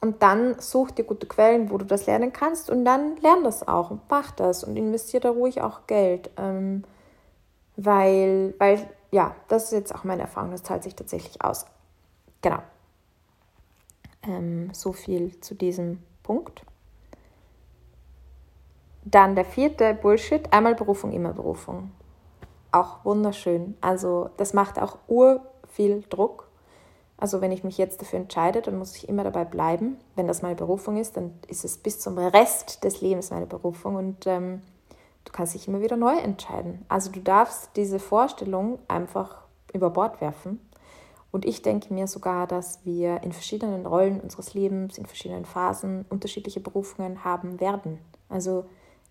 und 0.00 0.22
dann 0.22 0.58
such 0.60 0.92
dir 0.92 1.04
gute 1.04 1.26
Quellen, 1.26 1.70
wo 1.70 1.78
du 1.78 1.84
das 1.84 2.06
lernen 2.06 2.32
kannst 2.32 2.70
und 2.70 2.84
dann 2.84 3.16
lern 3.16 3.44
das 3.44 3.66
auch 3.66 3.90
und 3.90 4.02
mach 4.08 4.30
das 4.30 4.64
und 4.64 4.76
investier 4.76 5.20
da 5.20 5.30
ruhig 5.30 5.60
auch 5.60 5.86
Geld. 5.86 6.30
Ähm, 6.36 6.84
weil, 7.76 8.54
weil 8.58 8.88
ja, 9.10 9.34
das 9.48 9.64
ist 9.64 9.72
jetzt 9.72 9.94
auch 9.94 10.04
meine 10.04 10.22
Erfahrung, 10.22 10.50
das 10.50 10.62
zahlt 10.62 10.82
sich 10.82 10.94
tatsächlich 10.94 11.42
aus. 11.42 11.66
Genau. 12.42 12.58
Ähm, 14.22 14.72
so 14.72 14.92
viel 14.92 15.38
zu 15.40 15.54
diesem 15.54 16.02
Punkt. 16.22 16.62
Dann 19.04 19.34
der 19.34 19.44
vierte 19.44 19.94
Bullshit, 19.94 20.52
einmal 20.52 20.74
Berufung, 20.74 21.12
immer 21.12 21.32
Berufung. 21.32 21.90
Auch 22.70 23.04
wunderschön. 23.04 23.76
Also 23.80 24.30
das 24.36 24.52
macht 24.52 24.78
auch 24.78 24.98
ur 25.08 25.40
viel 25.68 26.04
Druck. 26.08 26.49
Also 27.20 27.42
wenn 27.42 27.52
ich 27.52 27.64
mich 27.64 27.76
jetzt 27.76 28.00
dafür 28.00 28.18
entscheide, 28.18 28.62
dann 28.62 28.78
muss 28.78 28.96
ich 28.96 29.08
immer 29.08 29.24
dabei 29.24 29.44
bleiben. 29.44 29.98
Wenn 30.16 30.26
das 30.26 30.40
meine 30.40 30.54
Berufung 30.54 30.96
ist, 30.96 31.18
dann 31.18 31.34
ist 31.48 31.64
es 31.66 31.76
bis 31.76 32.00
zum 32.00 32.16
Rest 32.16 32.82
des 32.82 33.02
Lebens 33.02 33.30
meine 33.30 33.46
Berufung 33.46 33.96
und 33.96 34.26
ähm, 34.26 34.62
du 35.26 35.32
kannst 35.32 35.54
dich 35.54 35.68
immer 35.68 35.82
wieder 35.82 35.98
neu 35.98 36.16
entscheiden. 36.16 36.84
Also 36.88 37.10
du 37.10 37.20
darfst 37.20 37.70
diese 37.76 37.98
Vorstellung 37.98 38.78
einfach 38.88 39.42
über 39.74 39.90
Bord 39.90 40.22
werfen. 40.22 40.60
Und 41.30 41.44
ich 41.44 41.62
denke 41.62 41.92
mir 41.94 42.08
sogar, 42.08 42.46
dass 42.46 42.84
wir 42.84 43.22
in 43.22 43.32
verschiedenen 43.32 43.86
Rollen 43.86 44.20
unseres 44.20 44.54
Lebens, 44.54 44.98
in 44.98 45.06
verschiedenen 45.06 45.44
Phasen 45.44 46.06
unterschiedliche 46.08 46.60
Berufungen 46.60 47.22
haben 47.22 47.60
werden. 47.60 47.98
Also 48.28 48.64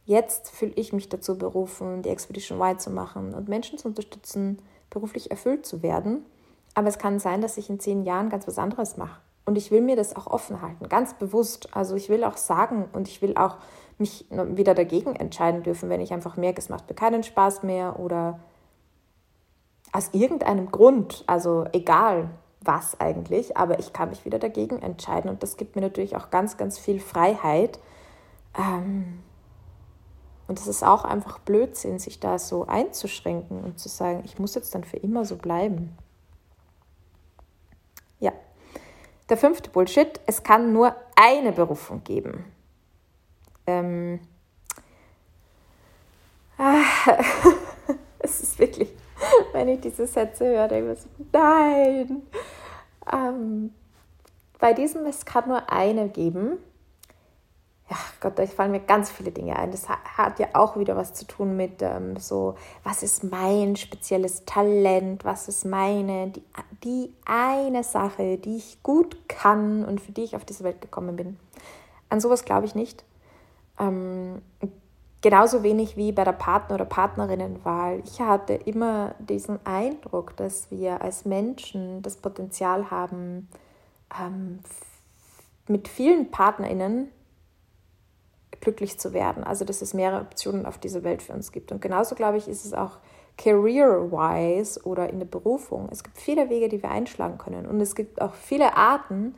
jetzt 0.06 0.50
fühle 0.50 0.74
ich 0.76 0.92
mich 0.92 1.10
dazu 1.10 1.38
berufen, 1.38 2.02
die 2.02 2.10
Expedition 2.10 2.60
Y 2.60 2.80
zu 2.80 2.90
machen 2.90 3.34
und 3.36 3.48
Menschen 3.48 3.78
zu 3.78 3.88
unterstützen, 3.88 4.60
beruflich 4.90 5.32
erfüllt 5.32 5.66
zu 5.66 5.84
werden. 5.84 6.26
Aber 6.76 6.88
es 6.88 6.98
kann 6.98 7.20
sein, 7.20 7.42
dass 7.42 7.58
ich 7.58 7.70
in 7.70 7.80
zehn 7.80 8.04
Jahren 8.04 8.30
ganz 8.30 8.48
was 8.48 8.58
anderes 8.58 8.98
mache. 8.98 9.20
Und 9.46 9.58
ich 9.58 9.72
will 9.72 9.82
mir 9.82 9.96
das 9.96 10.16
auch 10.16 10.28
offen 10.28 10.62
halten, 10.62 10.90
ganz 10.90 11.16
bewusst. 11.16 11.76
Also 11.76 11.96
ich 11.96 12.10
will 12.10 12.24
auch 12.24 12.38
sagen 12.38 12.88
und 12.94 13.08
ich 13.08 13.22
will 13.22 13.36
auch 13.36 13.58
mich 13.98 14.26
wieder 14.30 14.76
dagegen 14.76 15.16
entscheiden 15.16 15.64
dürfen, 15.64 15.90
wenn 15.90 16.02
ich 16.02 16.14
einfach 16.14 16.38
merke, 16.38 16.60
es 16.60 16.70
macht 16.70 16.88
mir 16.88 16.96
keinen 16.96 17.24
Spaß 17.24 17.64
mehr 17.64 18.00
oder 18.00 18.40
aus 19.92 20.10
irgendeinem 20.14 20.72
Grund, 20.72 21.24
also 21.28 21.66
egal 21.74 22.30
was 22.62 23.00
eigentlich, 23.00 23.58
aber 23.58 23.80
ich 23.80 23.94
kann 23.94 24.10
mich 24.10 24.26
wieder 24.26 24.40
dagegen 24.40 24.82
entscheiden 24.82 25.30
und 25.30 25.44
das 25.44 25.58
gibt 25.58 25.76
mir 25.76 25.82
natürlich 25.82 26.16
auch 26.16 26.30
ganz, 26.30 26.58
ganz 26.58 26.78
viel 26.78 27.00
Freiheit. 27.00 27.80
Ähm, 28.58 29.24
und 30.48 30.60
es 30.60 30.68
ist 30.68 30.84
auch 30.84 31.06
einfach 31.06 31.40
Blödsinn, 31.40 32.00
sich 32.00 32.20
da 32.20 32.40
so 32.40 32.66
einzuschränken 32.66 33.64
und 33.64 33.80
zu 33.80 33.88
sagen, 33.88 34.24
ich 34.26 34.40
muss 34.40 34.56
jetzt 34.56 34.74
dann 34.76 34.84
für 34.84 34.98
immer 34.98 35.24
so 35.24 35.36
bleiben. 35.38 35.96
Ja. 38.20 38.34
Der 39.30 39.38
fünfte 39.38 39.70
Bullshit, 39.70 40.20
es 40.26 40.42
kann 40.42 40.74
nur 40.74 40.96
eine 41.16 41.52
Berufung 41.52 42.04
geben. 42.04 42.46
Ähm, 43.68 44.20
ah, 46.58 46.82
es 48.20 48.42
ist 48.42 48.58
wirklich, 48.58 48.90
wenn 49.54 49.68
ich 49.68 49.82
diese 49.82 50.08
Sätze 50.08 50.46
höre, 50.46 50.68
denke 50.68 50.94
ich 50.94 51.02
so, 51.02 51.10
nein. 51.32 52.24
Ähm, 53.12 53.74
bei 54.58 54.74
diesem, 54.74 55.06
es 55.06 55.24
kann 55.26 55.48
nur 55.48 55.72
eine 55.72 56.10
geben. 56.10 56.58
Ja, 57.90 57.98
Gott, 58.20 58.38
da 58.38 58.46
fallen 58.46 58.72
mir 58.72 58.82
ganz 58.82 59.10
viele 59.10 59.32
Dinge 59.32 59.58
ein. 59.58 59.72
Das 59.72 59.90
hat 59.90 60.38
ja 60.38 60.50
auch 60.54 60.78
wieder 60.78 60.96
was 60.96 61.14
zu 61.16 61.26
tun 61.26 61.58
mit 61.58 61.82
ähm, 61.82 62.18
so, 62.18 62.54
was 62.84 63.02
ist 63.02 63.24
mein 63.24 63.76
spezielles 63.76 64.46
Talent, 64.46 65.26
was 65.26 65.48
ist 65.48 65.66
meine, 65.66 66.28
die, 66.28 66.44
die 66.84 67.14
eine 67.26 67.84
Sache, 67.84 68.38
die 68.38 68.58
ich 68.58 68.84
gut 68.84 69.28
kann 69.28 69.84
und 69.86 70.02
für 70.02 70.12
die 70.12 70.24
ich 70.24 70.36
auf 70.36 70.46
diese 70.46 70.64
Welt 70.64 70.82
gekommen 70.82 71.16
bin. 71.16 71.40
An 72.10 72.22
sowas 72.22 72.46
glaube 72.46 72.68
ich 72.68 72.76
nicht. 72.76 73.04
Ähm, 73.80 74.44
genauso 75.22 75.64
wenig 75.64 75.98
wie 75.98 76.12
bei 76.12 76.24
der 76.24 76.34
Partner- 76.34 76.76
oder 76.76 76.86
Partnerinnenwahl. 76.86 78.04
Ich 78.06 78.22
hatte 78.22 78.54
immer 78.54 79.16
diesen 79.18 79.66
Eindruck, 79.66 80.38
dass 80.38 80.70
wir 80.70 81.02
als 81.02 81.26
Menschen 81.26 82.04
das 82.04 82.18
Potenzial 82.18 82.92
haben, 82.92 83.50
ähm, 84.20 84.60
mit 85.68 85.88
vielen 85.88 86.30
PartnerInnen 86.30 87.10
glücklich 88.62 89.00
zu 89.00 89.14
werden. 89.14 89.44
Also, 89.44 89.66
dass 89.66 89.82
es 89.82 89.94
mehrere 89.94 90.22
Optionen 90.22 90.66
auf 90.66 90.78
dieser 90.78 91.04
Welt 91.04 91.22
für 91.22 91.34
uns 91.34 91.52
gibt. 91.52 91.72
Und 91.72 91.82
genauso, 91.82 92.16
glaube 92.16 92.38
ich, 92.38 92.48
ist 92.48 92.66
es 92.66 92.74
auch 92.74 92.98
career-wise 93.38 94.84
oder 94.84 95.10
in 95.10 95.20
der 95.20 95.26
Berufung. 95.26 95.88
Es 95.92 96.04
gibt 96.04 96.18
viele 96.18 96.50
Wege, 96.50 96.68
die 96.68 96.84
wir 96.84 96.92
einschlagen 96.92 97.38
können. 97.38 97.66
Und 97.66 97.80
es 97.80 97.96
gibt 97.96 98.22
auch 98.22 98.34
viele 98.34 98.76
Arten, 98.76 99.36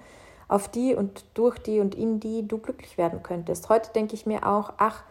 auf 0.51 0.67
die 0.67 0.95
und 0.95 1.23
durch 1.33 1.57
die 1.59 1.79
und 1.79 1.95
in 1.95 2.19
die 2.19 2.45
du 2.45 2.57
glücklich 2.57 2.97
werden 2.97 3.23
könntest. 3.23 3.69
Heute 3.69 3.93
denke 3.93 4.15
ich 4.15 4.25
mir 4.25 4.45
auch, 4.45 4.73
ach, 4.77 5.03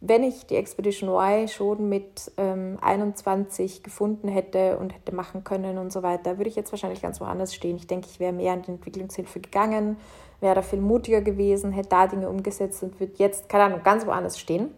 wenn 0.00 0.22
ich 0.22 0.46
die 0.46 0.56
Expedition 0.56 1.10
Y 1.10 1.48
schon 1.48 1.88
mit 1.88 2.30
ähm, 2.36 2.78
21 2.80 3.82
gefunden 3.82 4.28
hätte 4.28 4.78
und 4.78 4.94
hätte 4.94 5.14
machen 5.14 5.42
können 5.42 5.76
und 5.76 5.92
so 5.92 6.02
weiter, 6.02 6.38
würde 6.38 6.48
ich 6.48 6.56
jetzt 6.56 6.70
wahrscheinlich 6.70 7.02
ganz 7.02 7.20
woanders 7.20 7.54
stehen. 7.54 7.76
Ich 7.76 7.88
denke, 7.88 8.06
ich 8.08 8.20
wäre 8.20 8.32
mehr 8.32 8.54
in 8.54 8.62
die 8.62 8.70
Entwicklungshilfe 8.70 9.40
gegangen, 9.40 9.96
wäre 10.40 10.54
da 10.54 10.62
viel 10.62 10.80
mutiger 10.80 11.20
gewesen, 11.20 11.72
hätte 11.72 11.88
da 11.88 12.06
Dinge 12.06 12.28
umgesetzt 12.28 12.82
und 12.84 13.00
würde 13.00 13.14
jetzt, 13.16 13.48
keine 13.48 13.64
Ahnung, 13.64 13.80
ganz 13.82 14.06
woanders 14.06 14.38
stehen. 14.38 14.70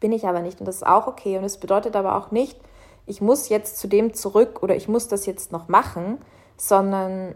Bin 0.00 0.12
ich 0.12 0.26
aber 0.26 0.40
nicht 0.40 0.60
und 0.60 0.66
das 0.66 0.76
ist 0.76 0.86
auch 0.86 1.06
okay. 1.06 1.36
Und 1.36 1.44
es 1.44 1.58
bedeutet 1.58 1.94
aber 1.94 2.16
auch 2.16 2.30
nicht, 2.30 2.58
ich 3.04 3.20
muss 3.20 3.50
jetzt 3.50 3.78
zu 3.78 3.86
dem 3.86 4.14
zurück 4.14 4.62
oder 4.62 4.76
ich 4.76 4.88
muss 4.88 5.08
das 5.08 5.26
jetzt 5.26 5.52
noch 5.52 5.68
machen, 5.68 6.18
sondern 6.56 7.34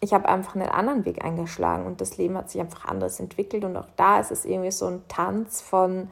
ich 0.00 0.14
habe 0.14 0.28
einfach 0.28 0.54
einen 0.54 0.68
anderen 0.68 1.04
Weg 1.04 1.24
eingeschlagen 1.24 1.86
und 1.86 2.00
das 2.00 2.16
Leben 2.16 2.36
hat 2.36 2.50
sich 2.50 2.60
einfach 2.60 2.86
anders 2.86 3.20
entwickelt 3.20 3.64
und 3.64 3.76
auch 3.76 3.88
da 3.96 4.20
ist 4.20 4.30
es 4.30 4.44
irgendwie 4.44 4.70
so 4.70 4.86
ein 4.86 5.02
Tanz 5.08 5.60
von 5.60 6.10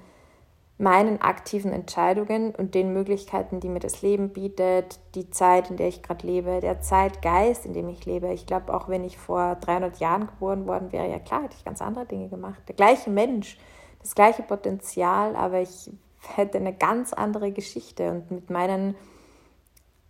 meinen 0.81 1.20
aktiven 1.20 1.72
Entscheidungen 1.72 2.55
und 2.55 2.74
den 2.74 2.92
Möglichkeiten, 2.92 3.59
die 3.59 3.68
mir 3.68 3.81
das 3.81 4.01
Leben 4.03 4.29
bietet, 4.29 5.01
die 5.16 5.29
Zeit, 5.31 5.70
in 5.70 5.77
der 5.77 5.88
ich 5.88 6.05
gerade 6.05 6.24
lebe, 6.24 6.61
der 6.61 6.81
Zeitgeist, 6.81 7.66
in 7.66 7.72
dem 7.72 7.88
ich 7.88 8.07
lebe. 8.07 8.33
Ich 8.33 8.46
glaube, 8.46 8.72
auch 8.72 8.88
wenn 8.88 9.03
ich 9.03 9.18
vor 9.18 9.57
300 9.57 9.98
Jahren 9.98 10.29
geboren 10.29 10.68
worden 10.68 10.92
wäre, 10.92 11.11
ja 11.11 11.18
klar, 11.18 11.42
hätte 11.42 11.57
ich 11.59 11.64
ganz 11.64 11.83
andere 11.83 12.07
Dinge 12.07 12.29
gemacht. 12.29 12.61
Der 12.68 12.77
gleiche 12.77 13.11
Mensch, 13.11 13.59
das 14.01 14.14
gleiche 14.14 14.42
Potenzial, 14.42 15.35
aber 15.35 15.61
ich 15.61 15.90
hätte 16.37 16.59
eine 16.59 16.72
ganz 16.72 17.12
andere 17.12 17.51
Geschichte 17.51 18.11
und 18.11 18.31
mit 18.31 18.51
meinen 18.51 18.94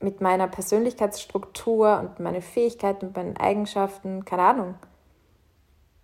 mit 0.01 0.21
meiner 0.21 0.47
Persönlichkeitsstruktur 0.47 2.01
und 2.01 2.21
meinen 2.21 2.43
Fähigkeiten 2.43 3.07
und 3.07 3.17
meinen 3.17 3.37
Eigenschaften, 3.37 4.25
keine 4.25 4.43
Ahnung, 4.43 4.75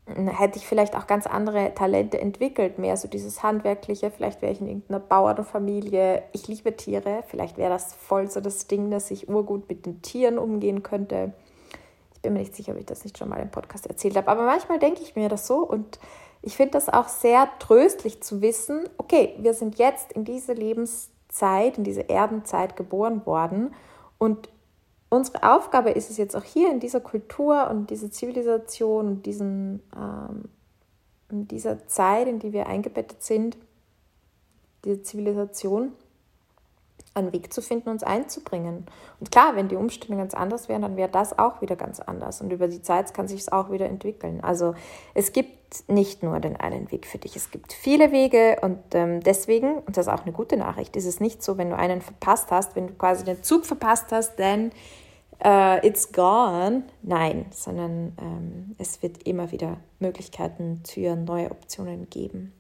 hätte 0.07 0.59
ich 0.59 0.67
vielleicht 0.67 0.97
auch 0.97 1.07
ganz 1.07 1.27
andere 1.27 1.75
Talente 1.75 2.21
entwickelt, 2.21 2.79
mehr 2.79 2.97
so 2.97 3.09
dieses 3.09 3.43
Handwerkliche, 3.43 4.11
vielleicht 4.11 4.43
wäre 4.43 4.53
ich 4.53 4.61
in 4.61 4.67
irgendeiner 4.67 5.01
Bauernfamilie, 5.01 6.23
ich 6.33 6.47
liebe 6.47 6.77
Tiere, 6.77 7.25
vielleicht 7.29 7.57
wäre 7.57 7.71
das 7.71 7.95
voll 7.95 8.31
so 8.31 8.41
das 8.41 8.67
Ding, 8.67 8.91
dass 8.91 9.11
ich 9.11 9.29
urgut 9.29 9.69
mit 9.69 9.87
den 9.87 10.03
Tieren 10.03 10.39
umgehen 10.39 10.83
könnte. 10.83 11.33
Ich 12.15 12.21
bin 12.21 12.35
mir 12.35 12.41
nicht 12.41 12.55
sicher, 12.55 12.73
ob 12.73 12.79
ich 12.79 12.87
das 12.87 13.05
nicht 13.05 13.17
schon 13.17 13.31
mal 13.31 13.41
im 13.41 13.51
Podcast 13.51 13.87
erzählt 13.87 14.17
habe, 14.17 14.29
aber 14.29 14.45
manchmal 14.45 14.79
denke 14.79 15.03
ich 15.03 15.17
mir 15.17 15.29
das 15.29 15.47
so 15.47 15.59
und 15.59 15.99
ich 16.43 16.57
finde 16.57 16.73
das 16.73 16.91
auch 16.91 17.09
sehr 17.09 17.49
tröstlich 17.59 18.23
zu 18.23 18.43
wissen, 18.43 18.87
okay, 18.99 19.35
wir 19.39 19.55
sind 19.55 19.79
jetzt 19.79 20.13
in 20.13 20.27
diese 20.27 20.53
Lebens 20.53 21.09
Zeit, 21.35 21.79
in 21.79 21.85
diese 21.85 22.09
Erdenzeit 22.09 22.77
geboren 22.77 23.27
worden. 23.27 23.75
Und 24.19 24.49
unsere 25.09 25.43
Aufgabe 25.55 25.91
ist 25.91 26.11
es 26.11 26.17
jetzt 26.17 26.37
auch 26.37 26.45
hier 26.45 26.71
in 26.71 26.81
dieser 26.81 27.01
Kultur 27.01 27.69
und 27.69 27.91
dieser 27.91 28.11
Zivilisation 28.11 29.07
und 29.09 29.27
diesen, 29.27 29.83
ähm, 29.97 30.45
in 31.31 31.49
dieser 31.49 31.87
Zeit, 31.89 32.29
in 32.29 32.39
die 32.39 32.53
wir 32.53 32.67
eingebettet 32.69 33.23
sind, 33.23 33.59
diese 34.85 35.03
Zivilisation, 35.03 35.93
einen 37.15 37.33
Weg 37.33 37.53
zu 37.53 37.63
finden, 37.63 37.91
uns 37.91 38.03
einzubringen. 38.03 38.87
Und 39.21 39.31
klar, 39.31 39.55
wenn 39.55 39.69
die 39.69 39.77
Umstände 39.77 40.17
ganz 40.17 40.35
anders 40.35 40.69
wären, 40.69 40.83
dann 40.83 40.97
wäre 40.97 41.09
das 41.09 41.39
auch 41.39 41.61
wieder 41.63 41.77
ganz 41.77 42.01
anders. 42.01 42.41
Und 42.41 42.53
über 42.53 42.69
die 42.69 42.83
Zeit 42.83 43.15
kann 43.15 43.29
sich 43.29 43.41
es 43.41 43.53
auch 43.53 43.71
wieder 43.71 43.87
entwickeln. 43.87 44.41
Also 44.43 44.75
es 45.15 45.33
gibt 45.33 45.89
nicht 45.89 46.23
nur 46.23 46.41
den 46.41 46.57
einen 46.57 46.91
Weg 46.91 47.07
für 47.07 47.19
dich, 47.19 47.37
es 47.37 47.51
gibt 47.51 47.73
viele 47.73 48.13
Wege 48.13 48.59
und 48.63 48.79
ähm, 48.95 49.21
deswegen, 49.21 49.79
und 49.79 49.97
das 49.97 50.07
ist 50.07 50.13
auch 50.13 50.23
eine 50.23 50.33
gute 50.33 50.57
Nachricht, 50.57 50.95
ist 50.97 51.07
es 51.07 51.21
nicht 51.21 51.43
so, 51.43 51.59
wenn 51.59 51.71
du 51.71 51.77
einen 51.77 52.01
verpasst 52.01 52.51
hast, 52.51 52.77
wenn 52.77 52.89
du 52.89 52.95
quasi 52.95 53.25
den 53.25 53.43
Zug 53.43 53.67
verpasst 53.67 54.13
hast, 54.13 54.39
dann 54.39 54.71
uh, 55.45 55.79
it's 55.83 56.13
gone. 56.13 56.85
Nein, 57.03 57.47
sondern 57.51 58.17
ähm, 58.21 58.77
es 58.79 59.03
wird 59.03 59.27
immer 59.27 59.51
wieder 59.53 59.79
Möglichkeiten, 59.99 60.83
Türen, 60.85 61.25
neue 61.25 61.51
Optionen 61.51 62.09
geben. 62.11 62.53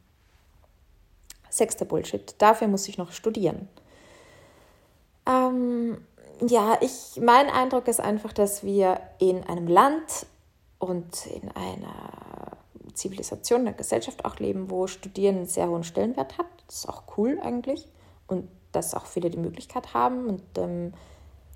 Sechster 1.51 1.85
Bullshit. 1.85 2.35
Dafür 2.38 2.67
muss 2.67 2.88
ich 2.88 2.99
noch 2.99 3.12
studieren. 3.12 3.69
Ähm, 5.26 5.98
ja, 6.46 6.78
ich, 6.80 7.20
mein 7.20 7.48
Eindruck 7.48 7.88
ist 7.88 8.00
einfach, 8.00 8.32
dass 8.32 8.64
wir 8.64 9.00
in 9.18 9.44
einem 9.44 9.68
Land 9.68 10.26
und 10.78 11.26
in 11.26 11.50
einer 11.52 12.56
Zivilisation, 12.94 13.62
einer 13.62 13.72
Gesellschaft 13.72 14.24
auch 14.24 14.38
leben, 14.38 14.70
wo 14.70 14.87
Studieren 14.87 15.37
einen 15.37 15.46
sehr 15.46 15.68
hohen 15.68 15.84
Stellenwert 15.84 16.38
hat. 16.38 16.46
Das 16.66 16.76
ist 16.76 16.88
auch 16.88 17.04
cool 17.16 17.38
eigentlich. 17.42 17.88
Und 18.26 18.48
dass 18.72 18.94
auch 18.94 19.06
viele 19.06 19.30
die 19.30 19.38
Möglichkeit 19.38 19.94
haben. 19.94 20.26
Und 20.26 20.42
ähm, 20.56 20.92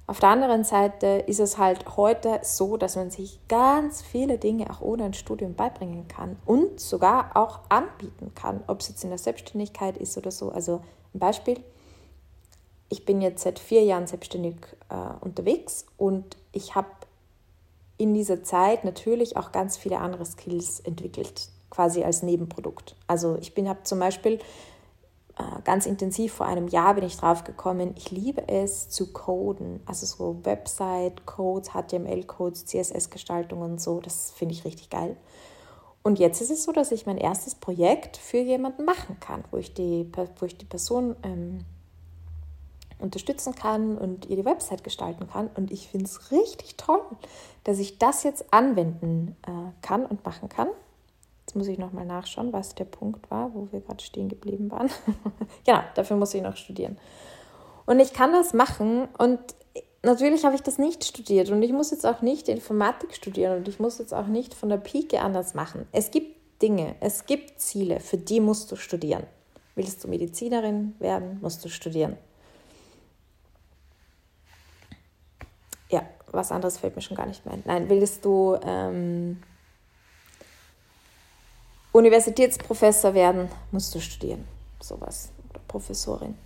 auf 0.07 0.21
der 0.21 0.31
anderen 0.31 0.65
Seite 0.65 1.25
ist 1.27 1.41
es 1.41 1.59
halt 1.59 1.97
heute 1.97 2.41
so, 2.43 2.77
dass 2.77 2.97
man 2.97 3.11
sich 3.11 3.41
ganz 3.49 4.03
viele 4.03 4.39
Dinge 4.39 4.71
auch 4.71 4.81
ohne 4.81 5.05
ein 5.05 5.15
Studium 5.15 5.55
beibringen 5.55 6.09
kann 6.09 6.37
und 6.47 6.81
sogar 6.81 7.37
auch 7.37 7.61
anbieten 7.69 8.33
kann, 8.35 8.63
ob 8.67 8.81
es 8.81 8.89
jetzt 8.89 9.05
in 9.05 9.11
der 9.11 9.19
Selbstständigkeit 9.19 9.99
ist 9.99 10.17
oder 10.17 10.31
so. 10.31 10.51
Also 10.51 10.81
ein 11.15 11.19
Beispiel, 11.19 11.59
ich 12.89 13.05
bin 13.05 13.21
jetzt 13.21 13.43
seit 13.43 13.59
vier 13.59 13.85
Jahren 13.85 14.07
selbstständig 14.07 14.57
äh, 14.89 14.95
unterwegs 15.21 15.87
und 15.97 16.37
ich 16.53 16.75
habe 16.75 16.89
in 17.99 18.15
dieser 18.15 18.43
Zeit 18.43 18.85
natürlich 18.85 19.37
auch 19.37 19.53
ganz 19.53 19.77
viele 19.77 19.99
andere 19.99 20.25
Skills 20.25 20.81
entwickelt, 20.81 21.49
quasi 21.71 22.05
als 22.05 22.23
Nebenprodukt. 22.23 22.97
Also 23.07 23.37
ich 23.41 23.55
bin 23.55 23.69
habe 23.69 23.83
zum 23.83 23.99
Beispiel 23.99 24.39
äh, 25.37 25.63
ganz 25.65 25.85
intensiv 25.85 26.33
vor 26.33 26.47
einem 26.47 26.69
Jahr 26.69 26.95
bin 26.95 27.05
ich 27.05 27.17
drauf 27.17 27.45
gekommen, 27.45 27.93
ich 27.97 28.11
liebe 28.11 28.49
es 28.49 28.89
zu 28.89 29.13
coden, 29.13 29.81
also 29.85 30.07
so 30.07 30.45
Website-Codes, 30.45 31.71
HTML-Codes, 31.71 32.67
CSS-Gestaltungen 32.67 33.73
und 33.73 33.81
so, 33.81 34.01
das 34.01 34.31
finde 34.31 34.55
ich 34.55 34.65
richtig 34.65 34.91
geil. 34.91 35.17
Und 36.03 36.19
jetzt 36.19 36.41
ist 36.41 36.51
es 36.51 36.65
so, 36.65 36.73
dass 36.73 36.93
ich 36.93 37.05
mein 37.05 37.19
erstes 37.19 37.55
Projekt 37.55 38.17
für 38.17 38.39
jemanden 38.39 38.85
machen 38.85 39.19
kann, 39.21 39.45
wo 39.51 39.59
ich 39.59 39.75
die, 39.75 40.11
wo 40.39 40.47
ich 40.47 40.57
die 40.57 40.65
Person 40.65 41.17
ähm, 41.23 41.65
unterstützen 42.99 43.55
kann 43.55 43.97
und 43.97 44.27
ihr 44.27 44.37
die 44.37 44.45
Website 44.45 44.85
gestalten 44.85 45.29
kann. 45.29 45.49
Und 45.55 45.71
ich 45.71 45.89
finde 45.89 46.07
es 46.07 46.31
richtig 46.33 46.77
toll, 46.77 47.01
dass 47.65 47.79
ich 47.79 47.99
das 47.99 48.23
jetzt 48.23 48.53
anwenden 48.53 49.37
äh, 49.47 49.51
kann 49.83 50.07
und 50.07 50.25
machen 50.25 50.49
kann. 50.49 50.69
Jetzt 51.47 51.57
muss 51.57 51.69
ich 51.69 51.79
nochmal 51.79 52.05
nachschauen, 52.05 52.53
was 52.53 52.75
der 52.75 52.85
Punkt 52.85 53.31
war, 53.31 53.55
wo 53.55 53.69
wir 53.71 53.81
gerade 53.81 54.03
stehen 54.03 54.29
geblieben 54.29 54.71
waren. 54.71 54.91
genau, 55.65 55.81
dafür 55.95 56.17
muss 56.17 56.35
ich 56.35 56.43
noch 56.43 56.57
studieren. 56.57 56.99
Und 57.87 58.01
ich 58.01 58.13
kann 58.13 58.33
das 58.33 58.53
machen 58.53 59.09
und 59.17 59.41
natürlich 60.03 60.45
habe 60.45 60.55
ich 60.55 60.63
das 60.63 60.77
nicht 60.77 61.05
studiert 61.05 61.49
und 61.51 61.63
ich 61.63 61.73
muss 61.73 61.91
jetzt 61.91 62.05
auch 62.05 62.21
nicht 62.21 62.49
Informatik 62.49 63.15
studieren 63.15 63.59
und 63.59 63.69
ich 63.69 63.79
muss 63.79 63.99
jetzt 63.99 64.13
auch 64.13 64.27
nicht 64.27 64.53
von 64.53 64.69
der 64.69 64.77
Pike 64.77 65.21
anders 65.21 65.55
machen. 65.55 65.87
Es 65.93 66.11
gibt 66.11 66.37
Dinge, 66.61 66.97
es 67.01 67.25
gibt 67.25 67.61
Ziele, 67.61 68.01
für 68.01 68.19
die 68.19 68.41
musst 68.41 68.71
du 68.71 68.77
studieren. 68.77 69.25
Willst 69.75 70.03
du 70.05 70.09
Medizinerin 70.09 70.95
werden, 70.99 71.39
musst 71.41 71.65
du 71.65 71.69
studieren. 71.69 72.17
Ja, 75.91 76.03
was 76.31 76.53
anderes 76.53 76.79
fällt 76.79 76.97
mir 76.97 77.03
schon 77.03 77.17
gar 77.17 77.27
nicht 77.27 77.45
mehr 77.45 77.55
ein. 77.55 77.63
Nein, 77.65 77.89
willst 77.89 78.25
du 78.25 78.59
ähm, 78.63 79.43
Universitätsprofessor 81.93 83.15
werden, 83.15 83.49
musst 83.73 83.95
du 83.95 84.01
studieren. 84.01 84.47
Sowas. 84.81 85.31
Oder 85.51 85.61
Professorin. 85.67 86.37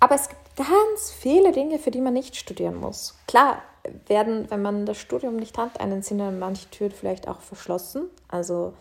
Aber 0.00 0.14
es 0.14 0.28
gibt 0.28 0.56
ganz 0.56 1.10
viele 1.10 1.52
Dinge, 1.52 1.78
für 1.78 1.90
die 1.90 2.00
man 2.00 2.12
nicht 2.12 2.36
studieren 2.36 2.76
muss. 2.76 3.14
Klar, 3.26 3.62
werden, 4.06 4.50
wenn 4.50 4.62
man 4.62 4.84
das 4.84 4.98
Studium 4.98 5.36
nicht 5.36 5.58
hat, 5.58 5.80
einen 5.80 6.02
sind 6.02 6.18
dann 6.18 6.38
manche 6.38 6.68
Türen 6.70 6.92
vielleicht 6.92 7.28
auch 7.28 7.40
verschlossen. 7.40 8.10
Also 8.28 8.74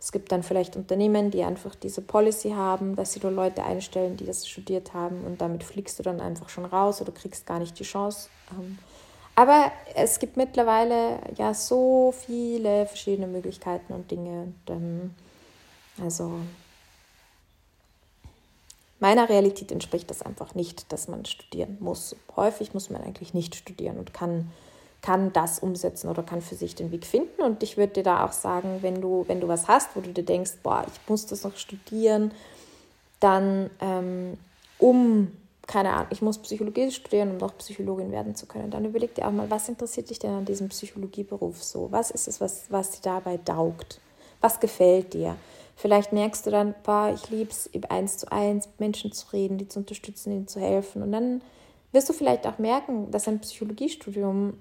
es 0.00 0.12
gibt 0.12 0.30
dann 0.30 0.42
vielleicht 0.42 0.76
Unternehmen, 0.76 1.30
die 1.30 1.42
einfach 1.42 1.74
diese 1.74 2.02
Policy 2.02 2.50
haben, 2.50 2.96
dass 2.96 3.12
sie 3.12 3.20
nur 3.20 3.32
Leute 3.32 3.64
einstellen, 3.64 4.16
die 4.16 4.26
das 4.26 4.46
studiert 4.46 4.94
haben 4.94 5.24
und 5.24 5.40
damit 5.40 5.64
fliegst 5.64 5.98
du 5.98 6.02
dann 6.02 6.20
einfach 6.20 6.48
schon 6.48 6.64
raus 6.64 7.00
oder 7.00 7.12
kriegst 7.12 7.46
gar 7.46 7.58
nicht 7.58 7.78
die 7.78 7.84
Chance. 7.84 8.28
Ähm, 8.52 8.78
aber 9.38 9.70
es 9.94 10.18
gibt 10.18 10.36
mittlerweile 10.36 11.20
ja 11.36 11.54
so 11.54 12.12
viele 12.26 12.86
verschiedene 12.86 13.28
Möglichkeiten 13.28 13.92
und 13.92 14.10
Dinge. 14.10 14.42
Und, 14.42 14.56
ähm, 14.68 15.14
also 16.02 16.40
meiner 18.98 19.28
Realität 19.28 19.70
entspricht 19.70 20.10
das 20.10 20.22
einfach 20.22 20.56
nicht, 20.56 20.90
dass 20.92 21.06
man 21.06 21.24
studieren 21.24 21.76
muss. 21.78 22.16
Häufig 22.34 22.74
muss 22.74 22.90
man 22.90 23.00
eigentlich 23.00 23.32
nicht 23.32 23.54
studieren 23.54 23.98
und 23.98 24.12
kann, 24.12 24.50
kann 25.02 25.32
das 25.32 25.60
umsetzen 25.60 26.08
oder 26.08 26.24
kann 26.24 26.42
für 26.42 26.56
sich 26.56 26.74
den 26.74 26.90
Weg 26.90 27.06
finden. 27.06 27.40
Und 27.40 27.62
ich 27.62 27.76
würde 27.76 27.92
dir 27.92 28.02
da 28.02 28.26
auch 28.26 28.32
sagen, 28.32 28.78
wenn 28.80 29.00
du, 29.00 29.22
wenn 29.28 29.40
du 29.40 29.46
was 29.46 29.68
hast, 29.68 29.94
wo 29.94 30.00
du 30.00 30.12
dir 30.12 30.24
denkst, 30.24 30.54
boah, 30.64 30.84
ich 30.84 31.08
muss 31.08 31.26
das 31.26 31.44
noch 31.44 31.56
studieren, 31.56 32.32
dann 33.20 33.70
ähm, 33.80 34.36
um 34.80 35.30
keine 35.68 35.92
Ahnung, 35.92 36.08
ich 36.10 36.22
muss 36.22 36.38
Psychologie 36.38 36.90
studieren, 36.90 37.30
um 37.30 37.36
noch 37.36 37.56
Psychologin 37.58 38.10
werden 38.10 38.34
zu 38.34 38.46
können. 38.46 38.70
Dann 38.70 38.86
überleg 38.86 39.14
dir 39.14 39.28
auch 39.28 39.32
mal, 39.32 39.50
was 39.50 39.68
interessiert 39.68 40.08
dich 40.08 40.18
denn 40.18 40.30
an 40.30 40.46
diesem 40.46 40.70
Psychologieberuf 40.70 41.62
so? 41.62 41.92
Was 41.92 42.10
ist 42.10 42.26
es, 42.26 42.40
was, 42.40 42.64
was 42.70 42.92
dir 42.92 43.02
dabei 43.02 43.36
taugt? 43.36 44.00
Was 44.40 44.60
gefällt 44.60 45.12
dir? 45.12 45.36
Vielleicht 45.76 46.12
merkst 46.12 46.46
du 46.46 46.50
dann, 46.50 46.74
boah, 46.84 47.12
ich 47.14 47.28
liebe 47.28 47.50
es, 47.50 47.70
eins 47.90 48.16
zu 48.16 48.32
eins 48.32 48.66
mit 48.66 48.80
Menschen 48.80 49.12
zu 49.12 49.26
reden, 49.32 49.58
die 49.58 49.68
zu 49.68 49.80
unterstützen, 49.80 50.32
ihnen 50.32 50.48
zu 50.48 50.58
helfen. 50.58 51.02
Und 51.02 51.12
dann 51.12 51.42
wirst 51.92 52.08
du 52.08 52.14
vielleicht 52.14 52.46
auch 52.46 52.58
merken, 52.58 53.10
dass 53.10 53.28
ein 53.28 53.40
Psychologiestudium 53.40 54.54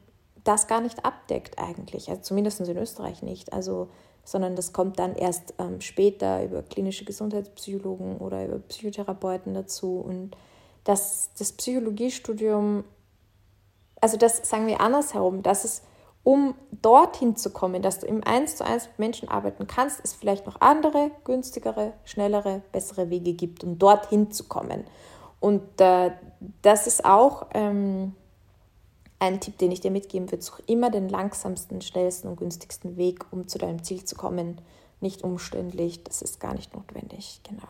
das 0.44 0.68
gar 0.68 0.82
nicht 0.82 1.06
abdeckt 1.06 1.58
eigentlich. 1.58 2.10
Also 2.10 2.22
zumindest 2.22 2.60
in 2.60 2.78
Österreich 2.78 3.24
nicht. 3.24 3.54
Also, 3.54 3.88
sondern 4.26 4.58
das 4.58 4.74
kommt 4.74 5.00
dann 5.00 5.16
erst 5.16 5.54
ähm, 5.58 5.80
später 5.80 6.44
über 6.44 6.64
klinische 6.64 7.06
Gesundheitspsychologen 7.06 8.18
oder 8.18 8.46
über 8.46 8.60
Psychotherapeuten 8.60 9.54
dazu. 9.54 10.00
Und 10.06 10.36
dass 10.88 11.32
das 11.38 11.52
Psychologiestudium, 11.52 12.86
also 14.00 14.16
das 14.16 14.48
sagen 14.50 14.68
wir 14.68 14.80
andersherum, 14.80 15.44
dass 15.44 15.66
es, 15.66 15.82
um 16.24 16.56
dorthin 16.82 17.36
zu 17.36 17.52
kommen, 17.52 17.82
dass 17.82 18.00
du 18.00 18.08
im 18.08 18.24
Eins 18.24 18.56
zu 18.56 18.66
eins 18.66 18.86
mit 18.88 19.00
Menschen 19.00 19.28
arbeiten 19.28 19.68
kannst, 19.68 20.00
es 20.04 20.14
vielleicht 20.14 20.46
noch 20.46 20.62
andere, 20.62 21.12
günstigere, 21.26 21.92
schnellere, 22.06 22.62
bessere 22.72 23.10
Wege 23.10 23.34
gibt, 23.34 23.66
um 23.66 23.78
dorthin 23.78 24.32
zu 24.32 24.46
kommen. 24.46 24.86
Und 25.42 25.82
äh, 25.82 26.12
das 26.62 26.88
ist 26.88 27.04
auch 27.04 27.48
ähm, 27.54 28.16
ein 29.20 29.42
Tipp, 29.42 29.58
den 29.58 29.72
ich 29.74 29.82
dir 29.82 29.92
mitgeben 29.92 30.32
würde. 30.32 30.44
Such 30.44 30.62
immer 30.68 30.90
den 30.90 31.10
langsamsten, 31.10 31.82
schnellsten 31.82 32.30
und 32.30 32.38
günstigsten 32.38 32.96
Weg, 32.96 33.26
um 33.32 33.50
zu 33.50 33.58
deinem 33.58 33.84
Ziel 33.84 34.06
zu 34.06 34.16
kommen. 34.16 34.62
Nicht 35.02 35.24
umständlich, 35.24 36.04
das 36.06 36.22
ist 36.22 36.40
gar 36.40 36.54
nicht 36.54 36.74
notwendig. 36.74 37.42
Genau. 37.44 37.68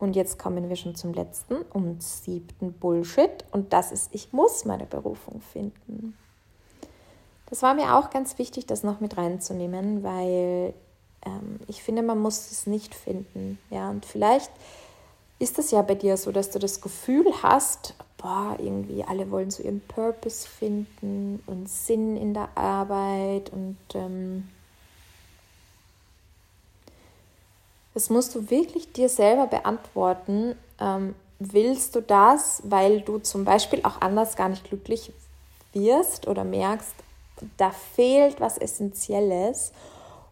Und 0.00 0.16
jetzt 0.16 0.38
kommen 0.38 0.68
wir 0.68 0.76
schon 0.76 0.94
zum 0.94 1.12
letzten 1.12 1.56
und 1.56 2.02
siebten 2.02 2.72
Bullshit. 2.72 3.44
Und 3.52 3.72
das 3.72 3.92
ist, 3.92 4.08
ich 4.14 4.32
muss 4.32 4.64
meine 4.64 4.86
Berufung 4.86 5.40
finden. 5.40 6.16
Das 7.50 7.62
war 7.62 7.74
mir 7.74 7.96
auch 7.96 8.10
ganz 8.10 8.38
wichtig, 8.38 8.66
das 8.66 8.82
noch 8.82 9.00
mit 9.00 9.18
reinzunehmen, 9.18 10.02
weil 10.02 10.72
ähm, 11.26 11.60
ich 11.66 11.82
finde, 11.82 12.02
man 12.02 12.18
muss 12.18 12.50
es 12.50 12.66
nicht 12.66 12.94
finden. 12.94 13.58
Ja, 13.68 13.90
und 13.90 14.06
vielleicht 14.06 14.50
ist 15.38 15.58
es 15.58 15.70
ja 15.70 15.82
bei 15.82 15.96
dir 15.96 16.16
so, 16.16 16.32
dass 16.32 16.50
du 16.50 16.58
das 16.58 16.80
Gefühl 16.80 17.26
hast, 17.42 17.94
boah, 18.16 18.56
irgendwie 18.58 19.04
alle 19.04 19.30
wollen 19.30 19.50
so 19.50 19.62
ihren 19.62 19.80
Purpose 19.80 20.48
finden 20.48 21.42
und 21.46 21.68
Sinn 21.68 22.16
in 22.16 22.34
der 22.34 22.56
Arbeit 22.56 23.50
und 23.52 23.78
ähm, 23.94 24.48
Das 27.94 28.10
musst 28.10 28.34
du 28.34 28.50
wirklich 28.50 28.92
dir 28.92 29.08
selber 29.08 29.46
beantworten. 29.46 30.56
Ähm, 30.80 31.14
willst 31.38 31.96
du 31.96 32.02
das, 32.02 32.62
weil 32.64 33.00
du 33.00 33.18
zum 33.18 33.44
Beispiel 33.44 33.80
auch 33.82 34.00
anders 34.00 34.36
gar 34.36 34.48
nicht 34.48 34.64
glücklich 34.64 35.12
wirst 35.72 36.28
oder 36.28 36.44
merkst, 36.44 36.94
da 37.56 37.70
fehlt 37.70 38.40
was 38.40 38.58
Essentielles? 38.58 39.72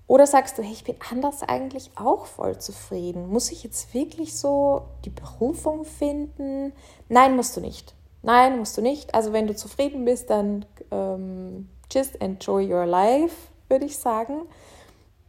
Oder 0.07 0.27
sagst 0.27 0.57
du, 0.57 0.63
hey, 0.63 0.73
ich 0.73 0.85
bin 0.85 0.97
anders 1.11 1.43
eigentlich 1.43 1.91
auch 1.97 2.27
voll 2.27 2.59
zufrieden? 2.59 3.29
Muss 3.29 3.51
ich 3.51 3.63
jetzt 3.63 3.93
wirklich 3.93 4.37
so 4.37 4.83
die 5.05 5.11
Berufung 5.11 5.85
finden? 5.85 6.73
Nein, 7.09 7.37
musst 7.37 7.57
du 7.57 7.61
nicht. 7.61 7.95
Nein, 8.23 8.59
musst 8.59 8.77
du 8.77 8.83
nicht. 8.83 9.15
Also 9.15 9.33
wenn 9.33 9.47
du 9.47 9.55
zufrieden 9.55 10.05
bist, 10.05 10.31
dann 10.31 10.65
ähm, 10.91 11.69
just 11.91 12.21
enjoy 12.21 12.73
your 12.73 12.87
life, 12.87 13.35
würde 13.69 13.85
ich 13.85 13.99
sagen 13.99 14.47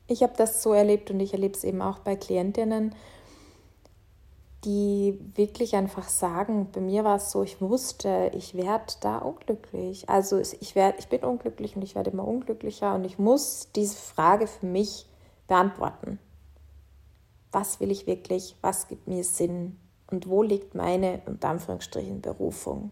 ich 0.10 0.24
habe 0.24 0.34
das 0.36 0.64
so 0.64 0.74
erlebt 0.74 1.12
und 1.12 1.20
ich 1.20 1.34
erlebe 1.34 1.56
es 1.56 1.64
eben 1.64 1.82
auch 1.82 2.00
bei 2.00 2.16
Klientinnen, 2.16 2.96
die 4.66 5.18
wirklich 5.36 5.76
einfach 5.76 6.10
sagen, 6.10 6.70
bei 6.74 6.82
mir 6.82 7.06
war 7.06 7.16
es 7.16 7.32
so, 7.32 7.44
ich 7.44 7.62
wusste, 7.62 8.32
ich 8.34 8.56
werde 8.56 8.94
da 9.00 9.20
unglücklich. 9.20 10.10
Also 10.10 10.40
ich, 10.40 10.76
werd, 10.76 11.00
ich 11.00 11.08
bin 11.08 11.24
unglücklich 11.24 11.76
und 11.76 11.84
ich 11.84 11.96
werde 11.96 12.10
immer 12.10 12.28
unglücklicher 12.28 12.94
und 12.96 13.06
ich 13.06 13.18
muss 13.18 13.70
diese 13.76 13.96
Frage 13.96 14.48
für 14.48 14.66
mich 14.66 15.06
beantworten. 15.48 16.20
Was 17.52 17.80
will 17.80 17.90
ich 17.90 18.06
wirklich? 18.06 18.56
Was 18.62 18.88
gibt 18.88 19.08
mir 19.08 19.24
Sinn? 19.24 19.80
Und 20.12 20.28
wo 20.28 20.44
liegt 20.44 20.76
meine, 20.76 21.22
unter 21.28 21.50
Anführungsstrichen, 21.50 22.22
Berufung? 22.22 22.92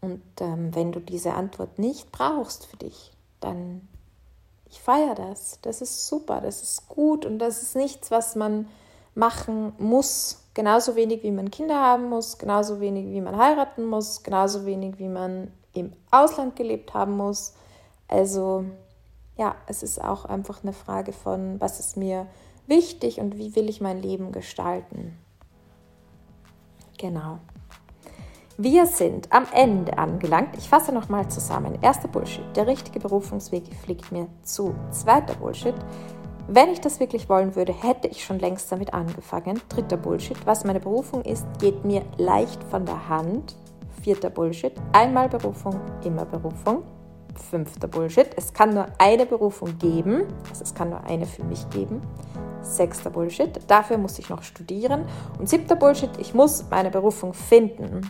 Und 0.00 0.22
ähm, 0.40 0.74
wenn 0.74 0.92
du 0.92 1.00
diese 1.00 1.34
Antwort 1.34 1.78
nicht 1.78 2.12
brauchst 2.12 2.66
für 2.66 2.76
dich, 2.76 3.12
dann 3.40 3.88
ich 4.70 4.80
feiere 4.80 5.14
das. 5.14 5.58
Das 5.62 5.80
ist 5.80 6.08
super, 6.08 6.40
das 6.40 6.62
ist 6.62 6.88
gut 6.88 7.24
und 7.24 7.38
das 7.38 7.62
ist 7.62 7.76
nichts, 7.76 8.10
was 8.10 8.36
man 8.36 8.68
machen 9.14 9.72
muss. 9.78 10.44
Genauso 10.54 10.96
wenig 10.96 11.22
wie 11.22 11.30
man 11.30 11.50
Kinder 11.50 11.80
haben 11.80 12.08
muss, 12.08 12.38
genauso 12.38 12.80
wenig 12.80 13.06
wie 13.06 13.20
man 13.20 13.36
heiraten 13.36 13.86
muss, 13.86 14.22
genauso 14.22 14.66
wenig 14.66 14.98
wie 14.98 15.08
man 15.08 15.52
im 15.72 15.92
Ausland 16.10 16.56
gelebt 16.56 16.94
haben 16.94 17.16
muss. 17.16 17.54
Also 18.08 18.64
ja, 19.36 19.54
es 19.66 19.82
ist 19.82 20.02
auch 20.02 20.24
einfach 20.24 20.62
eine 20.62 20.72
Frage 20.72 21.12
von, 21.12 21.60
was 21.60 21.78
ist 21.78 21.96
mir 21.96 22.26
wichtig 22.66 23.20
und 23.20 23.38
wie 23.38 23.54
will 23.54 23.68
ich 23.68 23.80
mein 23.80 24.02
Leben 24.02 24.32
gestalten. 24.32 25.16
Genau. 26.98 27.38
Wir 28.60 28.86
sind 28.86 29.32
am 29.32 29.46
Ende 29.54 29.98
angelangt. 29.98 30.56
Ich 30.58 30.68
fasse 30.68 30.90
nochmal 30.90 31.28
zusammen. 31.28 31.78
Erster 31.80 32.08
Bullshit. 32.08 32.44
Der 32.56 32.66
richtige 32.66 32.98
Berufungsweg 32.98 33.62
fliegt 33.84 34.10
mir 34.10 34.26
zu. 34.42 34.74
Zweiter 34.90 35.34
Bullshit. 35.34 35.76
Wenn 36.48 36.70
ich 36.70 36.80
das 36.80 36.98
wirklich 36.98 37.28
wollen 37.28 37.54
würde, 37.54 37.72
hätte 37.72 38.08
ich 38.08 38.24
schon 38.24 38.40
längst 38.40 38.72
damit 38.72 38.92
angefangen. 38.92 39.60
Dritter 39.68 39.96
Bullshit. 39.96 40.44
Was 40.44 40.64
meine 40.64 40.80
Berufung 40.80 41.22
ist, 41.22 41.46
geht 41.60 41.84
mir 41.84 42.02
leicht 42.16 42.64
von 42.64 42.84
der 42.84 43.08
Hand. 43.08 43.54
Vierter 44.02 44.28
Bullshit. 44.28 44.72
Einmal 44.92 45.28
Berufung, 45.28 45.78
immer 46.02 46.24
Berufung. 46.24 46.82
Fünfter 47.36 47.86
Bullshit. 47.86 48.30
Es 48.34 48.52
kann 48.52 48.74
nur 48.74 48.86
eine 48.98 49.24
Berufung 49.24 49.78
geben. 49.78 50.24
Also 50.50 50.64
es 50.64 50.74
kann 50.74 50.90
nur 50.90 51.04
eine 51.04 51.26
für 51.26 51.44
mich 51.44 51.70
geben. 51.70 52.02
Sechster 52.62 53.10
Bullshit. 53.10 53.60
Dafür 53.68 53.98
muss 53.98 54.18
ich 54.18 54.28
noch 54.28 54.42
studieren. 54.42 55.04
Und 55.38 55.48
siebter 55.48 55.76
Bullshit. 55.76 56.10
Ich 56.18 56.34
muss 56.34 56.64
meine 56.68 56.90
Berufung 56.90 57.34
finden. 57.34 58.00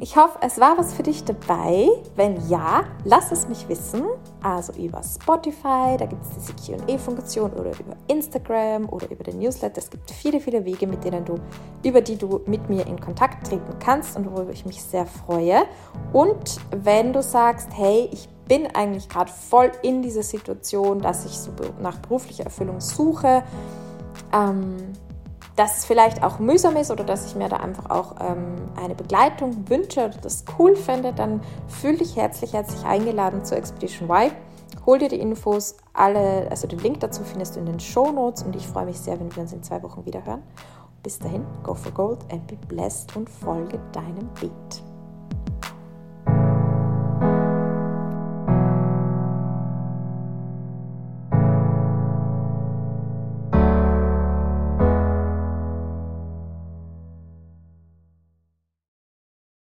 Ich 0.00 0.16
hoffe, 0.16 0.38
es 0.40 0.58
war 0.58 0.76
was 0.76 0.92
für 0.92 1.04
dich 1.04 1.24
dabei. 1.24 1.88
Wenn 2.16 2.48
ja, 2.48 2.84
lass 3.04 3.30
es 3.30 3.48
mich 3.48 3.68
wissen. 3.68 4.02
Also 4.42 4.72
über 4.72 5.00
Spotify, 5.02 5.96
da 5.96 6.06
gibt 6.06 6.22
es 6.22 6.30
diese 6.30 6.76
QA-Funktion 6.76 7.52
oder 7.52 7.70
über 7.70 7.96
Instagram 8.08 8.88
oder 8.88 9.08
über 9.10 9.22
den 9.22 9.38
Newsletter. 9.38 9.78
Es 9.78 9.88
gibt 9.88 10.10
viele, 10.10 10.40
viele 10.40 10.64
Wege, 10.64 10.86
mit 10.86 11.04
denen 11.04 11.24
du, 11.24 11.36
über 11.84 12.00
die 12.00 12.16
du 12.16 12.40
mit 12.46 12.68
mir 12.68 12.86
in 12.86 13.00
Kontakt 13.00 13.46
treten 13.46 13.78
kannst 13.78 14.16
und 14.16 14.30
worüber 14.30 14.50
ich 14.50 14.66
mich 14.66 14.82
sehr 14.82 15.06
freue. 15.06 15.62
Und 16.12 16.56
wenn 16.70 17.12
du 17.12 17.22
sagst, 17.22 17.68
hey, 17.72 18.08
ich 18.12 18.28
bin 18.48 18.66
eigentlich 18.74 19.08
gerade 19.08 19.30
voll 19.30 19.70
in 19.82 20.02
dieser 20.02 20.22
Situation, 20.22 21.00
dass 21.00 21.24
ich 21.24 21.38
so 21.38 21.50
nach 21.80 21.98
beruflicher 21.98 22.44
Erfüllung 22.44 22.80
suche, 22.80 23.44
ähm, 24.32 24.76
dass 25.56 25.78
es 25.78 25.84
vielleicht 25.84 26.22
auch 26.22 26.38
mühsam 26.38 26.76
ist 26.76 26.90
oder 26.90 27.04
dass 27.04 27.26
ich 27.26 27.36
mir 27.36 27.48
da 27.48 27.58
einfach 27.58 27.90
auch 27.90 28.16
ähm, 28.20 28.56
eine 28.76 28.94
Begleitung 28.94 29.68
wünsche 29.68 30.06
oder 30.06 30.18
das 30.20 30.44
cool 30.58 30.74
fände, 30.74 31.12
dann 31.12 31.40
fühle 31.68 31.98
dich 31.98 32.16
herzlich, 32.16 32.52
herzlich 32.52 32.84
eingeladen 32.84 33.44
zur 33.44 33.58
Expedition 33.58 34.08
Y. 34.08 34.32
Hol 34.84 34.98
dir 34.98 35.08
die 35.08 35.20
Infos, 35.20 35.76
alle, 35.92 36.48
also 36.50 36.66
den 36.66 36.80
Link 36.80 37.00
dazu 37.00 37.22
findest 37.22 37.54
du 37.54 37.60
in 37.60 37.66
den 37.66 37.80
Show 37.80 38.10
Notes 38.10 38.42
und 38.42 38.56
ich 38.56 38.66
freue 38.66 38.86
mich 38.86 38.98
sehr, 38.98 39.18
wenn 39.18 39.34
wir 39.34 39.42
uns 39.42 39.52
in 39.52 39.62
zwei 39.62 39.82
Wochen 39.82 40.04
wieder 40.04 40.24
hören. 40.24 40.42
Bis 41.02 41.18
dahin, 41.18 41.44
go 41.62 41.74
for 41.74 41.92
gold 41.92 42.18
and 42.32 42.46
be 42.46 42.56
blessed 42.66 43.14
und 43.16 43.30
folge 43.30 43.78
deinem 43.92 44.28
Beat. 44.40 44.82